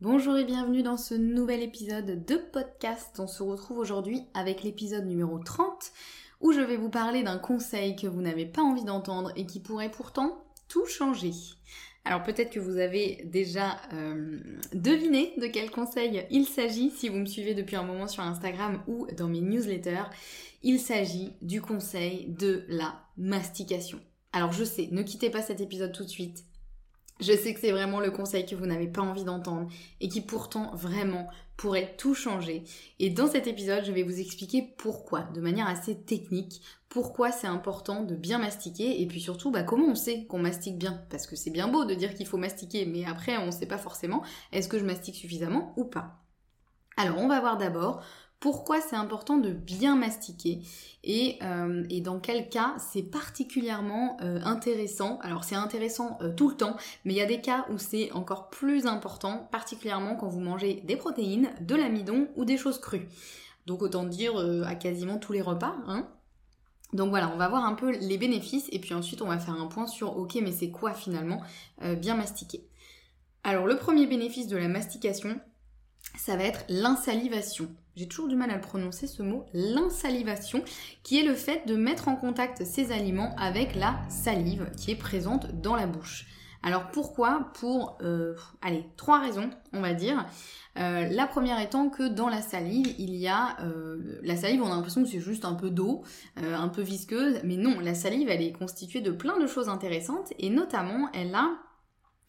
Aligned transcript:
Bonjour 0.00 0.36
et 0.38 0.44
bienvenue 0.44 0.84
dans 0.84 0.96
ce 0.96 1.16
nouvel 1.16 1.60
épisode 1.60 2.24
de 2.24 2.36
podcast. 2.36 3.18
On 3.18 3.26
se 3.26 3.42
retrouve 3.42 3.78
aujourd'hui 3.78 4.22
avec 4.32 4.62
l'épisode 4.62 5.04
numéro 5.04 5.40
30 5.40 5.90
où 6.40 6.52
je 6.52 6.60
vais 6.60 6.76
vous 6.76 6.88
parler 6.88 7.24
d'un 7.24 7.38
conseil 7.38 7.96
que 7.96 8.06
vous 8.06 8.22
n'avez 8.22 8.46
pas 8.46 8.62
envie 8.62 8.84
d'entendre 8.84 9.32
et 9.34 9.44
qui 9.44 9.58
pourrait 9.58 9.90
pourtant 9.90 10.44
tout 10.68 10.86
changer. 10.86 11.32
Alors 12.04 12.22
peut-être 12.22 12.50
que 12.50 12.60
vous 12.60 12.78
avez 12.78 13.24
déjà 13.24 13.80
euh, 13.92 14.38
deviné 14.72 15.34
de 15.38 15.48
quel 15.48 15.68
conseil 15.68 16.24
il 16.30 16.46
s'agit 16.46 16.90
si 16.90 17.08
vous 17.08 17.18
me 17.18 17.26
suivez 17.26 17.54
depuis 17.54 17.74
un 17.74 17.82
moment 17.82 18.06
sur 18.06 18.22
Instagram 18.22 18.80
ou 18.86 19.08
dans 19.16 19.26
mes 19.26 19.40
newsletters. 19.40 20.06
Il 20.62 20.78
s'agit 20.78 21.32
du 21.42 21.60
conseil 21.60 22.26
de 22.28 22.64
la 22.68 22.94
mastication. 23.16 23.98
Alors 24.32 24.52
je 24.52 24.62
sais, 24.62 24.90
ne 24.92 25.02
quittez 25.02 25.28
pas 25.28 25.42
cet 25.42 25.60
épisode 25.60 25.90
tout 25.90 26.04
de 26.04 26.08
suite. 26.08 26.44
Je 27.20 27.32
sais 27.32 27.52
que 27.52 27.60
c'est 27.60 27.72
vraiment 27.72 28.00
le 28.00 28.10
conseil 28.10 28.46
que 28.46 28.54
vous 28.54 28.66
n'avez 28.66 28.86
pas 28.86 29.02
envie 29.02 29.24
d'entendre 29.24 29.68
et 30.00 30.08
qui 30.08 30.20
pourtant 30.20 30.74
vraiment 30.74 31.28
pourrait 31.56 31.96
tout 31.98 32.14
changer. 32.14 32.62
Et 33.00 33.10
dans 33.10 33.26
cet 33.26 33.48
épisode, 33.48 33.84
je 33.84 33.90
vais 33.90 34.04
vous 34.04 34.20
expliquer 34.20 34.62
pourquoi, 34.78 35.22
de 35.34 35.40
manière 35.40 35.66
assez 35.66 35.96
technique, 35.96 36.62
pourquoi 36.88 37.32
c'est 37.32 37.48
important 37.48 38.04
de 38.04 38.14
bien 38.14 38.38
mastiquer 38.38 39.02
et 39.02 39.06
puis 39.06 39.20
surtout 39.20 39.50
bah, 39.50 39.64
comment 39.64 39.88
on 39.88 39.94
sait 39.96 40.24
qu'on 40.26 40.38
mastique 40.38 40.78
bien. 40.78 41.02
Parce 41.10 41.26
que 41.26 41.34
c'est 41.34 41.50
bien 41.50 41.66
beau 41.66 41.84
de 41.84 41.94
dire 41.94 42.14
qu'il 42.14 42.26
faut 42.26 42.36
mastiquer, 42.36 42.86
mais 42.86 43.04
après 43.04 43.36
on 43.36 43.46
ne 43.46 43.50
sait 43.50 43.66
pas 43.66 43.78
forcément 43.78 44.22
est-ce 44.52 44.68
que 44.68 44.78
je 44.78 44.84
mastique 44.84 45.16
suffisamment 45.16 45.74
ou 45.76 45.84
pas. 45.84 46.22
Alors 46.96 47.18
on 47.18 47.28
va 47.28 47.40
voir 47.40 47.58
d'abord 47.58 48.02
pourquoi 48.40 48.80
c'est 48.80 48.96
important 48.96 49.36
de 49.36 49.50
bien 49.50 49.96
mastiquer 49.96 50.60
et, 51.02 51.38
euh, 51.42 51.84
dans 52.00 52.20
quel 52.20 52.48
cas 52.48 52.74
c'est 52.78 53.02
particulièrement 53.02 54.16
euh, 54.20 54.40
intéressant. 54.44 55.18
Alors 55.22 55.42
c'est 55.44 55.56
intéressant 55.56 56.18
euh, 56.20 56.32
tout 56.32 56.48
le 56.48 56.56
temps, 56.56 56.76
mais 57.04 57.14
il 57.14 57.16
y 57.16 57.22
a 57.22 57.26
des 57.26 57.40
cas 57.40 57.66
où 57.70 57.78
c'est 57.78 58.12
encore 58.12 58.48
plus 58.50 58.86
important, 58.86 59.48
particulièrement 59.50 60.14
quand 60.14 60.28
vous 60.28 60.40
mangez 60.40 60.82
des 60.84 60.96
protéines, 60.96 61.50
de 61.60 61.74
l'amidon 61.74 62.28
ou 62.36 62.44
des 62.44 62.56
choses 62.56 62.80
crues. 62.80 63.08
Donc 63.66 63.82
autant 63.82 64.04
dire 64.04 64.34
à 64.66 64.74
quasiment 64.74 65.18
tous 65.18 65.32
les 65.32 65.42
repas. 65.42 65.76
Hein. 65.86 66.08
donc 66.94 67.10
voilà, 67.10 67.30
on 67.34 67.36
va 67.36 67.48
voir 67.48 67.64
un 67.64 67.74
peu 67.74 67.90
les 67.90 68.16
bénéfices 68.16 68.68
et 68.72 68.78
puis 68.78 68.94
ensuite 68.94 69.20
on 69.20 69.26
va 69.26 69.38
faire 69.38 69.60
un 69.60 69.66
point 69.66 69.86
sur 69.86 70.16
ok 70.16 70.38
mais 70.42 70.52
c'est 70.52 70.70
quoi 70.70 70.94
finalement 70.94 71.42
bien 71.98 72.14
mastiquer. 72.14 72.64
Alors 73.44 73.66
le 73.66 73.76
premier 73.76 74.06
bénéfice 74.06 74.48
de 74.48 74.56
la 74.56 74.68
mastication, 74.68 75.38
ça 76.16 76.36
va 76.36 76.44
être 76.44 76.64
l'insalivation. 76.68 77.68
J'ai 77.96 78.06
toujours 78.06 78.28
du 78.28 78.36
mal 78.36 78.50
à 78.50 78.54
le 78.54 78.60
prononcer 78.60 79.06
ce 79.06 79.22
mot, 79.22 79.44
l'insalivation, 79.52 80.62
qui 81.02 81.18
est 81.18 81.24
le 81.24 81.34
fait 81.34 81.66
de 81.66 81.74
mettre 81.74 82.08
en 82.08 82.14
contact 82.14 82.64
ces 82.64 82.92
aliments 82.92 83.34
avec 83.36 83.74
la 83.74 83.98
salive 84.08 84.70
qui 84.76 84.92
est 84.92 84.96
présente 84.96 85.60
dans 85.60 85.74
la 85.74 85.86
bouche. 85.86 86.26
Alors 86.62 86.90
pourquoi? 86.90 87.50
Pour, 87.54 87.98
euh, 88.02 88.34
allez, 88.62 88.84
trois 88.96 89.20
raisons, 89.20 89.50
on 89.72 89.80
va 89.80 89.94
dire. 89.94 90.26
Euh, 90.76 91.08
la 91.08 91.26
première 91.26 91.60
étant 91.60 91.88
que 91.88 92.08
dans 92.08 92.28
la 92.28 92.42
salive, 92.42 92.94
il 92.98 93.14
y 93.14 93.28
a... 93.28 93.56
Euh, 93.62 94.20
la 94.22 94.36
salive, 94.36 94.62
on 94.62 94.66
a 94.66 94.74
l'impression 94.74 95.02
que 95.02 95.08
c'est 95.08 95.20
juste 95.20 95.44
un 95.44 95.54
peu 95.54 95.70
d'eau, 95.70 96.02
un 96.36 96.68
peu 96.68 96.82
visqueuse, 96.82 97.40
mais 97.44 97.56
non, 97.56 97.80
la 97.80 97.94
salive, 97.94 98.28
elle 98.28 98.42
est 98.42 98.52
constituée 98.52 99.00
de 99.00 99.10
plein 99.10 99.38
de 99.38 99.46
choses 99.46 99.68
intéressantes, 99.68 100.32
et 100.38 100.50
notamment, 100.50 101.08
elle 101.14 101.34
a 101.34 101.50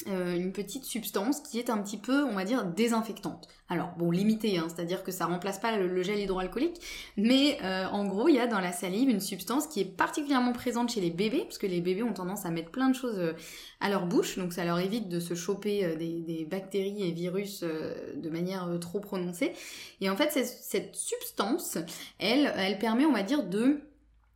euh, 0.07 0.37
une 0.37 0.53
petite 0.53 0.85
substance 0.85 1.41
qui 1.41 1.59
est 1.59 1.69
un 1.69 1.77
petit 1.77 1.97
peu, 1.97 2.23
on 2.23 2.31
va 2.31 2.45
dire, 2.45 2.63
désinfectante. 2.63 3.49
Alors 3.67 3.89
bon, 3.97 4.11
limité, 4.11 4.57
hein, 4.57 4.67
c'est-à-dire 4.69 5.03
que 5.03 5.11
ça 5.11 5.25
remplace 5.25 5.59
pas 5.59 5.75
le, 5.75 6.03
gel 6.03 6.19
hydroalcoolique, 6.19 6.79
mais 7.17 7.57
euh, 7.63 7.85
en 7.87 8.05
gros, 8.05 8.29
il 8.29 8.35
y 8.35 8.39
a 8.39 8.47
dans 8.47 8.61
la 8.61 8.71
salive 8.71 9.09
une 9.09 9.19
substance 9.19 9.67
qui 9.67 9.81
est 9.81 9.97
particulièrement 9.97 10.53
présente 10.53 10.89
chez 10.89 11.01
les 11.01 11.09
bébés, 11.09 11.41
parce 11.43 11.57
que 11.57 11.67
les 11.67 11.81
bébés 11.81 12.03
ont 12.03 12.13
tendance 12.13 12.45
à 12.45 12.49
mettre 12.49 12.71
plein 12.71 12.87
de 12.87 12.95
choses 12.95 13.19
euh, 13.19 13.33
à 13.81 13.89
leur 13.89 14.05
bouche, 14.05 14.37
donc 14.37 14.53
ça 14.53 14.63
leur 14.63 14.79
évite 14.79 15.09
de 15.09 15.19
se 15.19 15.33
choper 15.33 15.95
des, 15.97 16.47
bactéries 16.49 17.03
et 17.03 17.11
virus 17.11 17.63
de 17.63 18.29
manière 18.29 18.69
trop 18.79 19.01
prononcée. 19.01 19.51
Et 19.99 20.09
en 20.09 20.15
fait, 20.15 20.31
cette 20.31 20.95
substance, 20.95 21.77
elle, 22.19 22.53
elle 22.55 22.79
permet, 22.79 23.05
on 23.05 23.13
va 23.13 23.23
dire, 23.23 23.43
de 23.43 23.81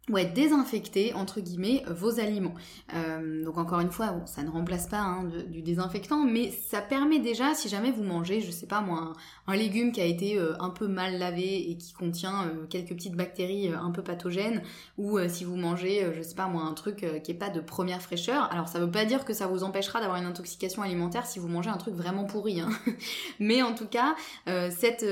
ouais, 0.10 0.26
désinfecter 0.26 1.14
entre 1.14 1.40
guillemets 1.40 1.84
vos 1.88 2.20
aliments. 2.20 2.54
Euh, 2.94 3.44
donc 3.46 3.58
encore 3.58 3.80
une 3.80 3.92
fois, 3.92 4.16
ça 4.26 4.44
ne 4.44 4.50
remplace 4.50 4.88
pas 4.88 5.00
hein, 5.00 5.30
du 5.48 5.62
désinfectant, 5.62 6.26
mais 6.26 6.52
ça 6.52 6.82
permet 6.82 7.20
déjà, 7.20 7.56
si 7.56 7.70
jamais 7.70 7.92
vous 7.92 8.04
mangez, 8.04 8.42
je 8.42 8.52
sais 8.52 8.68
pas 8.68 8.82
moi, 8.82 9.14
un, 9.48 9.56
légume 9.56 9.94
qui 9.94 10.02
a 10.02 10.06
été 10.06 10.38
euh, 10.38 10.56
un 10.60 10.72
peu 10.72 10.88
mal 10.88 11.18
lavé 11.20 11.70
et 11.70 11.78
qui 11.78 11.94
contient 11.94 12.48
euh, 12.48 12.66
quelques 12.70 12.90
petites 12.90 13.16
bactéries 13.16 13.70
un 13.70 13.92
peu 13.92 14.04
pathogènes, 14.04 14.62
ou 14.98 15.20
si 15.30 15.46
vous 15.46 15.56
mangez, 15.56 16.06
je 16.16 16.22
sais 16.22 16.36
pas 16.36 16.48
moi, 16.48 16.64
un 16.64 16.74
truc 16.74 17.06
qui 17.24 17.32
est 17.32 17.36
pas 17.36 17.50
de 17.50 17.62
première 17.62 18.02
fraîcheur. 18.02 18.52
Alors 18.52 18.68
ça 18.68 18.80
veut 18.80 18.92
pas 18.92 19.06
dire 19.06 19.24
que 19.26 19.34
ça 19.34 19.48
vous 19.48 19.64
empêchera 19.64 20.02
d'avoir 20.02 20.18
une 20.18 20.26
intoxication 20.26 20.82
alimentaire 20.82 21.26
si 21.26 21.40
vous 21.40 21.48
mangez 21.48 21.70
un 21.70 21.78
truc 21.78 21.94
vraiment 21.94 22.26
pourri, 22.26 22.60
hein. 22.62 22.70
mais 23.40 23.62
en 23.62 23.74
tout 23.74 23.88
cas, 23.88 24.16
cette 24.46 25.06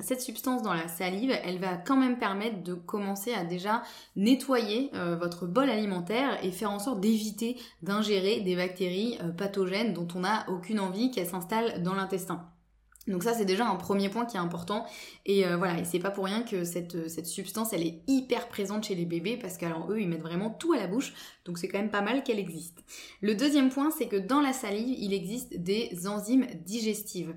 cette 0.00 0.20
substance 0.20 0.62
dans 0.62 0.74
la 0.74 0.88
salive, 0.88 1.32
elle 1.44 1.58
va 1.58 1.76
quand 1.76 1.96
même 1.96 2.18
permettre 2.18 2.62
de 2.62 2.74
commencer 2.74 3.32
à 3.32 3.44
déjà 3.44 3.82
nettoyer 4.24 4.90
euh, 4.94 5.16
votre 5.16 5.46
bol 5.46 5.68
alimentaire 5.70 6.42
et 6.42 6.50
faire 6.50 6.70
en 6.70 6.78
sorte 6.78 7.00
d'éviter 7.00 7.56
d'ingérer 7.82 8.40
des 8.40 8.56
bactéries 8.56 9.18
euh, 9.22 9.28
pathogènes 9.28 9.92
dont 9.92 10.08
on 10.14 10.20
n'a 10.20 10.46
aucune 10.48 10.80
envie 10.80 11.10
qu'elles 11.10 11.28
s'installent 11.28 11.82
dans 11.82 11.94
l'intestin. 11.94 12.53
Donc 13.06 13.22
ça 13.22 13.34
c'est 13.34 13.44
déjà 13.44 13.66
un 13.66 13.76
premier 13.76 14.08
point 14.08 14.24
qui 14.24 14.36
est 14.36 14.40
important 14.40 14.86
et 15.26 15.46
euh, 15.46 15.56
voilà 15.56 15.78
et 15.78 15.84
c'est 15.84 15.98
pas 15.98 16.10
pour 16.10 16.24
rien 16.24 16.42
que 16.42 16.64
cette, 16.64 17.08
cette 17.08 17.26
substance 17.26 17.72
elle 17.72 17.82
est 17.82 18.00
hyper 18.06 18.48
présente 18.48 18.84
chez 18.84 18.94
les 18.94 19.04
bébés 19.04 19.36
parce 19.36 19.58
qu'alors 19.58 19.90
eux 19.90 20.00
ils 20.00 20.08
mettent 20.08 20.22
vraiment 20.22 20.48
tout 20.48 20.72
à 20.72 20.78
la 20.78 20.86
bouche 20.86 21.12
donc 21.44 21.58
c'est 21.58 21.68
quand 21.68 21.78
même 21.78 21.90
pas 21.90 22.00
mal 22.00 22.22
qu'elle 22.22 22.38
existe. 22.38 22.82
Le 23.20 23.34
deuxième 23.34 23.68
point 23.68 23.90
c'est 23.90 24.06
que 24.06 24.16
dans 24.16 24.40
la 24.40 24.54
salive 24.54 24.96
il 24.98 25.12
existe 25.12 25.54
des 25.58 26.06
enzymes 26.06 26.46
digestives 26.64 27.34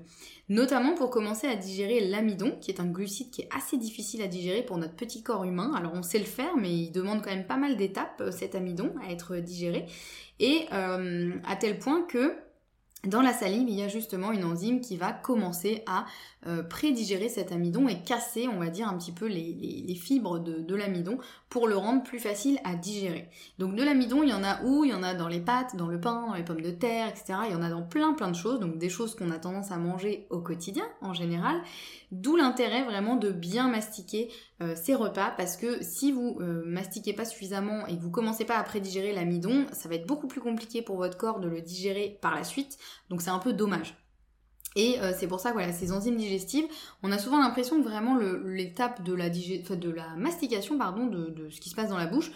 notamment 0.48 0.94
pour 0.94 1.10
commencer 1.10 1.46
à 1.46 1.56
digérer 1.56 2.00
l'amidon 2.00 2.56
qui 2.60 2.70
est 2.70 2.80
un 2.80 2.86
glucide 2.86 3.30
qui 3.30 3.42
est 3.42 3.48
assez 3.54 3.76
difficile 3.76 4.22
à 4.22 4.26
digérer 4.26 4.62
pour 4.62 4.78
notre 4.78 4.94
petit 4.94 5.22
corps 5.22 5.44
humain. 5.44 5.72
Alors 5.76 5.92
on 5.94 6.02
sait 6.02 6.18
le 6.18 6.24
faire 6.24 6.56
mais 6.56 6.72
il 6.72 6.92
demande 6.92 7.22
quand 7.22 7.30
même 7.30 7.46
pas 7.46 7.58
mal 7.58 7.76
d'étapes 7.76 8.22
euh, 8.22 8.30
cet 8.30 8.54
amidon 8.54 8.94
à 9.06 9.12
être 9.12 9.36
digéré 9.36 9.84
et 10.40 10.66
euh, 10.72 11.32
à 11.44 11.56
tel 11.56 11.78
point 11.78 12.02
que 12.02 12.34
dans 13.04 13.22
la 13.22 13.32
salive, 13.32 13.68
il 13.68 13.76
y 13.78 13.82
a 13.82 13.88
justement 13.88 14.32
une 14.32 14.44
enzyme 14.44 14.80
qui 14.80 14.96
va 14.96 15.12
commencer 15.12 15.82
à 15.86 16.04
euh, 16.48 16.64
prédigérer 16.64 17.28
cet 17.28 17.52
amidon 17.52 17.86
et 17.86 18.00
casser, 18.00 18.48
on 18.48 18.58
va 18.58 18.70
dire, 18.70 18.88
un 18.88 18.98
petit 18.98 19.12
peu 19.12 19.26
les, 19.26 19.94
fibres 19.94 20.40
de, 20.40 20.74
l'amidon 20.74 21.18
pour 21.48 21.68
le 21.68 21.76
rendre 21.76 22.02
plus 22.02 22.18
facile 22.18 22.58
à 22.64 22.74
digérer. 22.74 23.28
Donc 23.58 23.76
de 23.76 23.84
l'amidon, 23.84 24.24
il 24.24 24.30
y 24.30 24.32
en 24.32 24.42
a 24.42 24.62
où? 24.64 24.84
Il 24.84 24.90
y 24.90 24.94
en 24.94 25.04
a 25.04 25.14
dans 25.14 25.28
les 25.28 25.40
pâtes, 25.40 25.76
dans 25.76 25.86
le 25.86 26.00
pain, 26.00 26.26
dans 26.26 26.34
les 26.34 26.42
pommes 26.42 26.60
de 26.60 26.70
terre, 26.70 27.08
etc. 27.08 27.38
Il 27.46 27.52
y 27.52 27.56
en 27.56 27.62
a 27.62 27.70
dans 27.70 27.82
plein 27.82 28.14
plein 28.14 28.30
de 28.30 28.36
choses, 28.36 28.58
donc 28.58 28.78
des 28.78 28.88
choses 28.88 29.14
qu'on 29.14 29.30
a 29.30 29.38
tendance 29.38 29.70
à 29.70 29.76
manger 29.76 30.26
au 30.30 30.40
quotidien 30.40 30.84
en 31.00 31.14
général. 31.14 31.60
D'où 32.10 32.36
l'intérêt 32.36 32.84
vraiment 32.84 33.16
de 33.16 33.30
bien 33.30 33.68
mastiquer 33.68 34.30
euh, 34.62 34.74
ces 34.74 34.94
repas 34.94 35.30
parce 35.36 35.56
que 35.56 35.82
si 35.82 36.10
vous 36.10 36.38
euh, 36.40 36.62
mastiquez 36.64 37.12
pas 37.12 37.24
suffisamment 37.24 37.86
et 37.86 37.96
que 37.96 38.02
vous 38.02 38.10
commencez 38.10 38.44
pas 38.44 38.56
à 38.56 38.62
prédigérer 38.62 39.12
l'amidon, 39.12 39.66
ça 39.72 39.88
va 39.88 39.96
être 39.96 40.06
beaucoup 40.06 40.26
plus 40.26 40.40
compliqué 40.40 40.82
pour 40.82 40.96
votre 40.96 41.16
corps 41.16 41.38
de 41.38 41.48
le 41.48 41.60
digérer 41.60 42.18
par 42.22 42.34
la 42.34 42.44
suite. 42.44 42.78
Donc 43.10 43.22
c'est 43.22 43.30
un 43.30 43.38
peu 43.38 43.52
dommage. 43.52 43.96
Et 44.76 45.00
euh, 45.00 45.12
c'est 45.18 45.26
pour 45.26 45.40
ça 45.40 45.50
que 45.50 45.54
voilà, 45.54 45.72
ces 45.72 45.92
enzymes 45.92 46.16
digestives, 46.16 46.66
on 47.02 47.10
a 47.10 47.18
souvent 47.18 47.38
l'impression 47.40 47.82
que 47.82 47.88
vraiment 47.88 48.16
l'étape 48.16 49.02
de, 49.02 49.12
la 49.12 49.28
de 49.28 49.90
la 49.90 50.14
mastication 50.16 50.76
de, 50.76 51.48
ce 51.50 51.60
qui 51.60 51.70
se 51.70 51.74
passe 51.74 51.88
dans 51.88 51.98
la 51.98 52.06
bouche, 52.06 52.30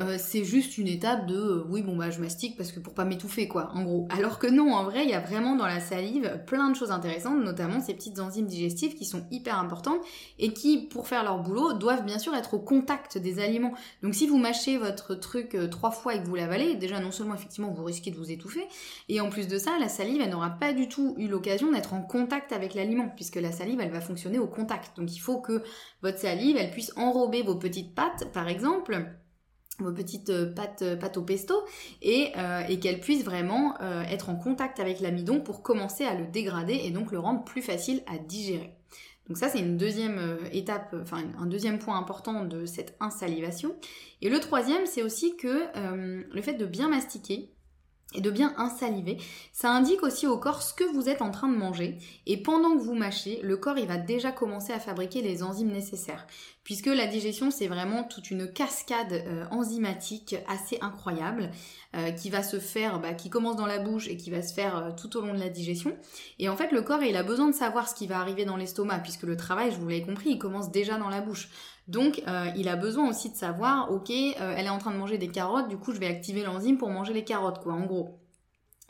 euh, 0.00 0.16
c'est 0.18 0.42
juste 0.42 0.78
une 0.78 0.88
étape 0.88 1.26
de 1.26 1.36
euh, 1.36 1.66
oui 1.68 1.82
bon 1.82 1.96
bah 1.96 2.10
je 2.10 2.18
mastique 2.18 2.56
parce 2.56 2.72
que 2.72 2.80
pour 2.80 2.94
pas 2.94 3.04
m'étouffer 3.04 3.46
quoi 3.46 3.70
en 3.74 3.82
gros. 3.82 4.08
Alors 4.08 4.38
que 4.38 4.46
non 4.46 4.72
en 4.72 4.84
vrai 4.84 5.04
il 5.04 5.10
y 5.10 5.14
a 5.14 5.20
vraiment 5.20 5.54
dans 5.54 5.66
la 5.66 5.80
salive 5.80 6.42
plein 6.46 6.70
de 6.70 6.76
choses 6.76 6.90
intéressantes, 6.90 7.44
notamment 7.44 7.78
ces 7.78 7.92
petites 7.92 8.18
enzymes 8.18 8.46
digestives 8.46 8.94
qui 8.94 9.04
sont 9.04 9.26
hyper 9.30 9.58
importantes 9.58 10.00
et 10.38 10.54
qui 10.54 10.78
pour 10.78 11.08
faire 11.08 11.22
leur 11.24 11.40
boulot 11.40 11.74
doivent 11.74 12.06
bien 12.06 12.18
sûr 12.18 12.34
être 12.34 12.54
au 12.54 12.58
contact 12.58 13.18
des 13.18 13.38
aliments. 13.38 13.74
Donc 14.02 14.14
si 14.14 14.26
vous 14.26 14.38
mâchez 14.38 14.78
votre 14.78 15.14
truc 15.14 15.54
euh, 15.54 15.68
trois 15.68 15.90
fois 15.90 16.14
et 16.14 16.22
que 16.22 16.26
vous 16.26 16.36
l'avalez, 16.36 16.74
déjà 16.74 16.98
non 16.98 17.10
seulement 17.10 17.34
effectivement 17.34 17.70
vous 17.70 17.84
risquez 17.84 18.10
de 18.10 18.16
vous 18.16 18.30
étouffer 18.30 18.66
et 19.10 19.20
en 19.20 19.28
plus 19.28 19.46
de 19.46 19.58
ça 19.58 19.72
la 19.78 19.90
salive 19.90 20.22
elle 20.22 20.30
n'aura 20.30 20.50
pas 20.50 20.72
du 20.72 20.88
tout 20.88 21.14
eu 21.18 21.28
l'occasion 21.28 21.70
d'être 21.70 21.92
en 21.92 22.00
contact 22.00 22.52
avec 22.52 22.72
l'aliment 22.72 23.10
puisque 23.14 23.36
la 23.36 23.52
salive 23.52 23.80
elle 23.80 23.92
va 23.92 24.00
fonctionner 24.00 24.38
au 24.38 24.46
contact. 24.46 24.96
Donc 24.96 25.14
il 25.14 25.20
faut 25.20 25.40
que 25.42 25.62
votre 26.00 26.18
salive 26.18 26.56
elle 26.56 26.70
puisse 26.70 26.92
enrober 26.96 27.42
vos 27.42 27.56
petites 27.56 27.94
pattes 27.94 28.32
par 28.32 28.48
exemple 28.48 29.04
vos 29.82 29.92
petites 29.92 30.30
euh, 30.30 30.52
pâtes, 30.52 30.82
euh, 30.82 30.96
pâtes 30.96 31.16
au 31.16 31.22
pesto 31.22 31.54
et, 32.00 32.32
euh, 32.36 32.62
et 32.68 32.78
qu'elles 32.78 33.00
puissent 33.00 33.24
vraiment 33.24 33.74
être 34.08 34.30
en 34.30 34.36
contact 34.36 34.80
avec 34.80 35.00
l'amidon 35.00 35.40
pour 35.40 35.62
commencer 35.62 36.04
à 36.04 36.14
le 36.14 36.26
dégrader 36.26 36.80
et 36.84 36.90
donc 36.90 37.12
le 37.12 37.18
rendre 37.18 37.44
plus 37.44 37.62
facile 37.62 38.02
à 38.06 38.18
digérer. 38.18 38.72
Donc 39.28 39.38
ça 39.38 39.48
c'est 39.48 39.60
une 39.60 39.76
deuxième 39.76 40.20
étape, 40.52 40.94
enfin 41.00 41.22
un 41.38 41.46
deuxième 41.46 41.78
point 41.78 41.98
important 41.98 42.44
de 42.44 42.66
cette 42.66 42.96
insalivation. 43.00 43.74
Et 44.20 44.28
le 44.28 44.40
troisième 44.40 44.86
c'est 44.86 45.02
aussi 45.02 45.36
que 45.36 45.66
le 46.32 46.42
fait 46.42 46.54
de 46.54 46.66
bien 46.66 46.88
mastiquer, 46.88 47.50
et 48.14 48.20
de 48.20 48.30
bien 48.30 48.54
insaliver, 48.56 49.18
ça 49.52 49.70
indique 49.70 50.02
aussi 50.02 50.26
au 50.26 50.38
corps 50.38 50.62
ce 50.62 50.74
que 50.74 50.84
vous 50.84 51.08
êtes 51.08 51.22
en 51.22 51.30
train 51.30 51.48
de 51.48 51.56
manger 51.56 51.98
et 52.26 52.36
pendant 52.36 52.76
que 52.76 52.82
vous 52.82 52.94
mâchez, 52.94 53.40
le 53.42 53.56
corps 53.56 53.78
il 53.78 53.86
va 53.86 53.96
déjà 53.96 54.32
commencer 54.32 54.72
à 54.72 54.80
fabriquer 54.80 55.22
les 55.22 55.42
enzymes 55.42 55.72
nécessaires 55.72 56.26
puisque 56.64 56.86
la 56.86 57.06
digestion 57.06 57.50
c'est 57.50 57.66
vraiment 57.66 58.04
toute 58.04 58.30
une 58.30 58.50
cascade 58.52 59.12
euh, 59.12 59.44
enzymatique 59.50 60.36
assez 60.48 60.78
incroyable 60.80 61.50
euh, 61.94 62.10
qui 62.12 62.30
va 62.30 62.42
se 62.42 62.58
faire, 62.58 63.00
bah, 63.00 63.14
qui 63.14 63.30
commence 63.30 63.56
dans 63.56 63.66
la 63.66 63.78
bouche 63.78 64.08
et 64.08 64.16
qui 64.16 64.30
va 64.30 64.42
se 64.42 64.54
faire 64.54 64.76
euh, 64.76 64.90
tout 64.90 65.16
au 65.16 65.20
long 65.20 65.34
de 65.34 65.40
la 65.40 65.48
digestion. 65.48 65.96
Et 66.38 66.48
en 66.48 66.56
fait 66.56 66.70
le 66.70 66.82
corps 66.82 67.02
il 67.02 67.16
a 67.16 67.22
besoin 67.22 67.48
de 67.48 67.54
savoir 67.54 67.88
ce 67.88 67.94
qui 67.94 68.06
va 68.06 68.20
arriver 68.20 68.44
dans 68.44 68.56
l'estomac 68.56 69.00
puisque 69.00 69.24
le 69.24 69.36
travail, 69.36 69.72
je 69.72 69.76
vous 69.76 69.88
l'avez 69.88 70.02
compris, 70.02 70.30
il 70.30 70.38
commence 70.38 70.70
déjà 70.70 70.98
dans 70.98 71.08
la 71.08 71.20
bouche. 71.20 71.48
Donc 71.88 72.22
il 72.56 72.68
a 72.68 72.76
besoin 72.76 73.08
aussi 73.10 73.30
de 73.30 73.36
savoir, 73.36 73.90
ok, 73.92 74.10
elle 74.10 74.66
est 74.66 74.70
en 74.70 74.78
train 74.78 74.92
de 74.92 74.96
manger 74.96 75.18
des 75.18 75.28
carottes, 75.28 75.68
du 75.68 75.76
coup 75.76 75.92
je 75.92 75.98
vais 75.98 76.06
activer 76.06 76.42
l'enzyme 76.42 76.78
pour 76.78 76.90
manger 76.90 77.12
les 77.12 77.24
carottes 77.24 77.60
quoi 77.60 77.74
en 77.74 77.84
gros. 77.86 78.21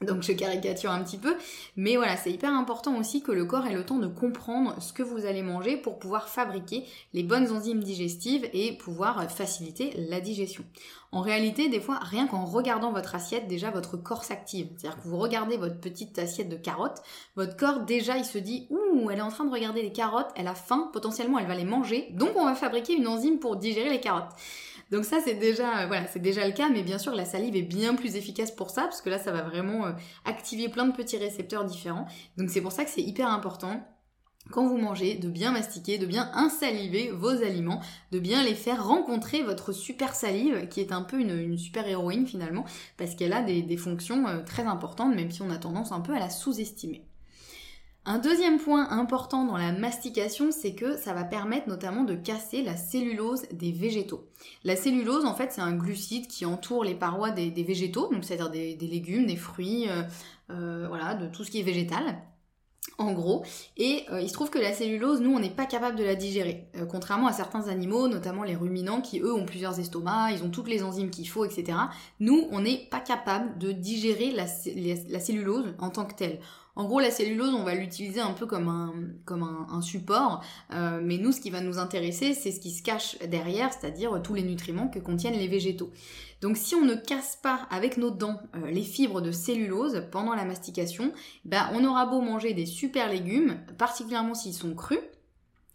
Donc 0.01 0.23
je 0.23 0.33
caricature 0.33 0.91
un 0.91 1.03
petit 1.05 1.19
peu, 1.19 1.37
mais 1.77 1.97
voilà, 1.97 2.17
c'est 2.17 2.33
hyper 2.33 2.53
important 2.53 2.99
aussi 2.99 3.23
que 3.23 3.31
le 3.31 3.45
corps 3.45 3.67
ait 3.67 3.75
le 3.75 3.85
temps 3.85 3.99
de 3.99 4.09
comprendre 4.09 4.75
ce 4.81 4.93
que 4.93 5.03
vous 5.03 5.27
allez 5.27 5.43
manger 5.43 5.77
pour 5.77 5.99
pouvoir 5.99 6.29
fabriquer 6.29 6.85
les 7.13 7.23
bonnes 7.23 7.53
enzymes 7.53 7.85
digestives 7.85 8.49
et 8.53 8.73
pouvoir 8.73 9.31
faciliter 9.31 9.93
la 10.09 10.21
digestion. 10.21 10.65
En 11.13 11.21
réalité, 11.21 11.69
des 11.69 11.81
fois, 11.81 11.99
rien 12.01 12.27
qu'en 12.27 12.47
regardant 12.47 12.91
votre 12.91 13.15
assiette, 13.15 13.47
déjà 13.47 13.71
votre 13.71 13.99
corps 13.99 14.25
s'active. 14.25 14.69
C'est-à-dire 14.77 15.01
que 15.01 15.07
vous 15.07 15.19
regardez 15.19 15.59
votre 15.59 15.79
petite 15.79 16.19
assiette 16.19 16.49
de 16.49 16.57
carottes, 16.57 17.03
votre 17.37 17.57
corps 17.57 17.81
déjà 17.81 18.17
il 18.17 18.25
se 18.25 18.39
dit 18.39 18.67
ouh, 18.71 19.11
elle 19.11 19.19
est 19.19 19.23
en 19.23 19.29
train 19.29 19.45
de 19.45 19.53
regarder 19.53 19.83
les 19.83 19.93
carottes, 19.93 20.31
elle 20.37 20.49
a 20.49 20.55
faim, 20.55 20.91
potentiellement 20.93 21.39
elle 21.39 21.47
va 21.47 21.55
les 21.55 21.65
manger, 21.65 22.09
donc 22.13 22.31
on 22.35 22.47
va 22.47 22.55
fabriquer 22.55 22.95
une 22.95 23.07
enzyme 23.07 23.39
pour 23.39 23.57
digérer 23.57 23.91
les 23.91 24.01
carottes. 24.01 24.33
Donc 24.93 25.07
ça 25.07 25.21
c'est 25.25 25.35
déjà 25.35 25.87
voilà, 25.87 26.07
c'est 26.07 26.21
déjà 26.21 26.47
le 26.47 26.53
cas 26.53 26.69
mais 26.69 26.83
bien 26.83 26.99
sûr 26.99 27.15
la 27.15 27.25
salive 27.25 27.57
est 27.57 27.63
bien 27.63 27.95
plus 27.95 28.15
efficace 28.15 28.51
pour 28.51 28.69
ça 28.69 28.83
parce 28.83 29.01
que 29.01 29.09
là 29.09 29.19
ça 29.19 29.33
va 29.33 29.41
vraiment 29.41 29.87
euh, 29.87 29.93
activer 30.27 30.69
plein 30.69 30.85
de 30.85 30.93
petits 30.93 31.17
récepteurs 31.17 31.65
différents. 31.65 32.07
Donc 32.37 32.51
c'est 32.51 32.61
pour 32.61 32.73
ça 32.73 32.85
que 32.85 32.91
c'est 32.91 33.03
hyper 33.03 33.29
important 33.29 33.83
quand 34.51 34.67
vous 34.67 34.77
mangez, 34.77 35.15
de 35.15 35.29
bien 35.29 35.53
mastiquer, 35.53 35.99
de 35.99 36.05
bien 36.05 36.31
insaliver 36.35 37.11
vos 37.11 37.31
aliments, 37.31 37.81
de 38.11 38.19
bien 38.19 38.43
les 38.43 38.55
faire 38.55 38.85
rencontrer 38.87 39.43
votre 39.43 39.73
super 39.73 40.15
salive, 40.15 40.69
qui 40.69 40.81
est 40.81 40.93
un 40.93 41.03
peu 41.03 41.21
une, 41.21 41.57
super 41.57 41.87
héroïne 41.87 42.27
finalement, 42.27 42.65
parce 42.97 43.15
qu'elle 43.15 43.33
a 43.33 43.43
des, 43.43 43.63
des 43.63 43.77
fonctions 43.77 44.27
euh, 44.27 44.43
très 44.43 44.65
importantes, 44.65 45.15
même 45.15 45.31
si 45.31 45.43
on 45.43 45.51
a 45.51 45.59
tendance 45.59 45.93
un 45.93 46.01
peu 46.01 46.13
à 46.13 46.19
la 46.19 46.29
sous-estimer. 46.29 47.05
Un 48.05 48.19
deuxième 48.19 48.59
point 48.59 48.91
important 48.91 49.45
dans 49.45 49.57
la 49.57 49.71
mastication, 49.71 50.51
c'est 50.51 50.75
que 50.75 50.97
ça 50.97 51.15
va 51.15 51.23
permettre 51.23 51.69
notamment 51.69 52.03
de 52.03 52.17
casser 52.17 52.65
la 52.65 52.77
cellulose 52.77 53.43
des 53.53 53.71
végétaux. 53.71 54.27
La 54.65 54.75
cellulose, 54.75 55.25
en 55.25 55.35
fait, 55.35 55.53
c'est 55.53 55.61
un 55.61 55.77
glucide 55.77 56.27
qui 56.27 56.45
entoure 56.45 56.83
les 56.83 56.97
parois 56.97 57.31
des, 57.31 57.51
végétaux, 57.63 58.13
donc 58.13 58.25
c'est-à-dire 58.25 58.51
des, 58.51 58.77
légumes, 58.77 59.27
des 59.27 59.37
fruits, 59.37 59.89
euh, 59.89 60.03
euh, 60.51 60.87
voilà, 60.89 61.15
de 61.15 61.29
tout 61.29 61.45
ce 61.45 61.53
qui 61.53 61.61
est 61.61 61.65
végétal 61.65 62.19
en 62.99 63.13
gros. 63.13 63.45
Et 63.77 64.05
euh, 64.11 64.21
il 64.21 64.29
se 64.29 64.35
trouve 64.35 64.51
que 64.51 64.59
la 64.59 64.73
cellulose, 64.73 65.21
nous, 65.21 65.33
on 65.33 65.39
n'est 65.39 65.51
pas 65.51 65.67
capable 65.67 65.97
de 65.97 66.03
la 66.03 66.17
digérer. 66.17 66.67
contrairement 66.91 67.29
à 67.29 67.33
certains 67.33 67.69
animaux, 67.69 68.09
notamment 68.09 68.43
les 68.43 68.57
ruminants, 68.57 69.01
qui 69.01 69.21
eux 69.21 69.33
ont 69.33 69.47
plusieurs 69.47 69.79
estomacs, 69.79 70.35
ils 70.37 70.43
ont 70.43 70.51
toutes 70.51 70.69
les 70.69 70.83
enzymes 70.83 71.11
qu'il 71.11 71.29
faut, 71.29 71.45
etc. 71.45 71.79
Nous, 72.19 72.49
on 72.51 72.63
n'est 72.63 72.89
pas 72.91 73.01
capable 73.01 73.57
de 73.59 73.71
digérer 73.71 74.33
la, 74.33 74.47
la, 75.09 75.21
cellulose 75.21 75.75
en 75.79 75.91
tant 75.91 76.05
que 76.05 76.15
telle. 76.15 76.41
En 76.75 76.85
gros, 76.85 77.01
la 77.01 77.11
cellulose, 77.11 77.53
on 77.53 77.65
va 77.65 77.75
l'utiliser 77.75 78.21
un 78.21 78.33
peu 78.33 78.47
comme 78.47 78.69
un, 78.69 78.95
comme 79.27 79.43
un, 79.43 79.83
support, 79.83 80.43
euh, 80.73 81.01
mais 81.03 81.19
nous, 81.19 81.31
ce 81.31 81.41
qui 81.41 81.51
va 81.51 81.61
nous 81.61 81.79
intéresser, 81.79 82.33
c'est 82.33 82.51
ce 82.51 82.61
qui 82.61 82.71
se 82.71 82.83
cache 82.83 83.19
derrière, 83.19 83.73
c'est-à-dire 83.73 84.23
tous 84.23 84.33
les 84.35 84.43
nutriments 84.43 84.89
que 84.89 84.99
contiennent 84.99 85.39
les 85.39 85.49
végétaux. 85.49 85.91
Donc 86.41 86.57
si 86.57 86.75
on 86.75 86.85
ne 86.85 86.95
casse 86.95 87.39
pas 87.41 87.69
avec 87.71 87.99
nos 87.99 88.11
dents 88.11 88.41
euh, 88.57 88.71
les 88.71 88.83
fibres 88.83 89.21
de 89.21 89.31
cellulose 89.31 90.03
pendant 90.11 90.35
la 90.35 90.45
mastication, 90.45 91.13
ben, 91.45 91.69
on 91.75 91.85
aura 91.85 92.07
beau 92.07 92.21
manger 92.21 92.55
des 92.55 92.67
super 92.67 93.09
légumes, 93.09 93.59
particulièrement 93.79 94.35
s'ils 94.35 94.55
sont 94.55 94.75
crus, 94.75 94.99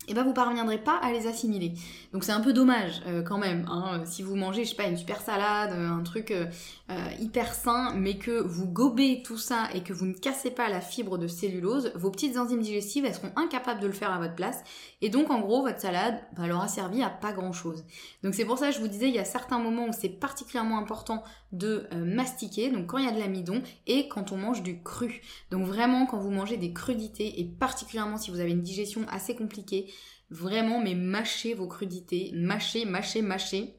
et 0.08 0.12
eh 0.12 0.14
ben 0.14 0.24
vous 0.24 0.32
parviendrez 0.32 0.78
pas 0.78 0.96
à 0.96 1.12
les 1.12 1.28
assimiler. 1.28 1.74
Donc 2.14 2.24
c'est 2.24 2.32
un 2.32 2.40
peu 2.40 2.54
dommage 2.54 3.02
euh, 3.08 3.24
quand 3.24 3.38
même. 3.38 3.66
Hein, 3.70 4.04
si 4.06 4.24
vous 4.24 4.38
mangez, 4.38 4.64
je 4.64 4.70
sais 4.70 4.76
pas, 4.76 4.88
une 4.88 4.96
super 4.96 5.20
salade, 5.20 5.74
un 5.74 6.02
truc 6.02 6.32
euh, 6.32 6.46
euh, 6.90 6.96
hyper 7.20 7.54
sain, 7.54 7.94
mais 7.94 8.18
que 8.18 8.40
vous 8.42 8.68
gobez 8.68 9.22
tout 9.22 9.38
ça 9.38 9.68
et 9.74 9.84
que 9.84 9.92
vous 9.92 10.06
ne 10.06 10.14
cassez 10.14 10.50
pas 10.50 10.70
la 10.70 10.80
fibre 10.80 11.18
de 11.18 11.28
cellulose, 11.28 11.92
vos 11.96 12.10
petites 12.10 12.38
enzymes 12.38 12.62
digestives, 12.62 13.04
elles 13.04 13.16
seront 13.16 13.34
incapables 13.36 13.82
de 13.82 13.88
le 13.88 13.92
faire 13.92 14.14
à 14.14 14.18
votre 14.18 14.36
place. 14.36 14.64
Et 15.02 15.10
donc 15.10 15.30
en 15.30 15.42
gros, 15.42 15.62
votre 15.62 15.82
salade, 15.82 16.22
bah, 16.38 16.44
elle 16.46 16.54
aura 16.54 16.70
servi 16.70 17.04
à 17.04 17.10
pas 17.10 17.34
grand 17.34 17.52
chose. 17.52 17.84
Donc 18.24 18.34
c'est 18.34 18.46
pour 18.46 18.58
ça 18.58 18.70
que 18.70 18.76
je 18.76 18.80
vous 18.80 18.88
disais, 18.88 19.10
il 19.10 19.16
y 19.16 19.20
a 19.20 19.26
certains 19.26 19.60
moments 19.60 19.88
où 19.88 19.92
c'est 19.92 20.08
particulièrement 20.08 20.78
important 20.78 21.22
de 21.52 21.88
mastiquer, 21.94 22.70
donc 22.70 22.88
quand 22.88 22.98
il 22.98 23.06
y 23.06 23.08
a 23.08 23.14
de 23.14 23.20
l'amidon 23.20 23.62
et 23.88 24.08
quand 24.08 24.32
on 24.32 24.38
mange 24.38 24.64
du 24.64 24.82
cru. 24.82 25.22
Donc 25.50 25.66
vraiment 25.66 26.06
quand 26.06 26.18
vous 26.18 26.30
mangez 26.30 26.58
des 26.58 26.74
crudités 26.74 27.40
et 27.40 27.46
particulièrement 27.46 28.18
si 28.18 28.32
vous 28.32 28.40
avez 28.40 28.52
une 28.52 28.62
digestion 28.62 29.06
assez 29.10 29.36
compliquée, 29.36 29.88
Vraiment, 30.30 30.82
mais 30.82 30.96
mâchez 30.96 31.54
vos 31.54 31.68
crudités, 31.68 32.32
mâchez, 32.34 32.86
mâchez, 32.86 33.22
mâchez. 33.22 33.77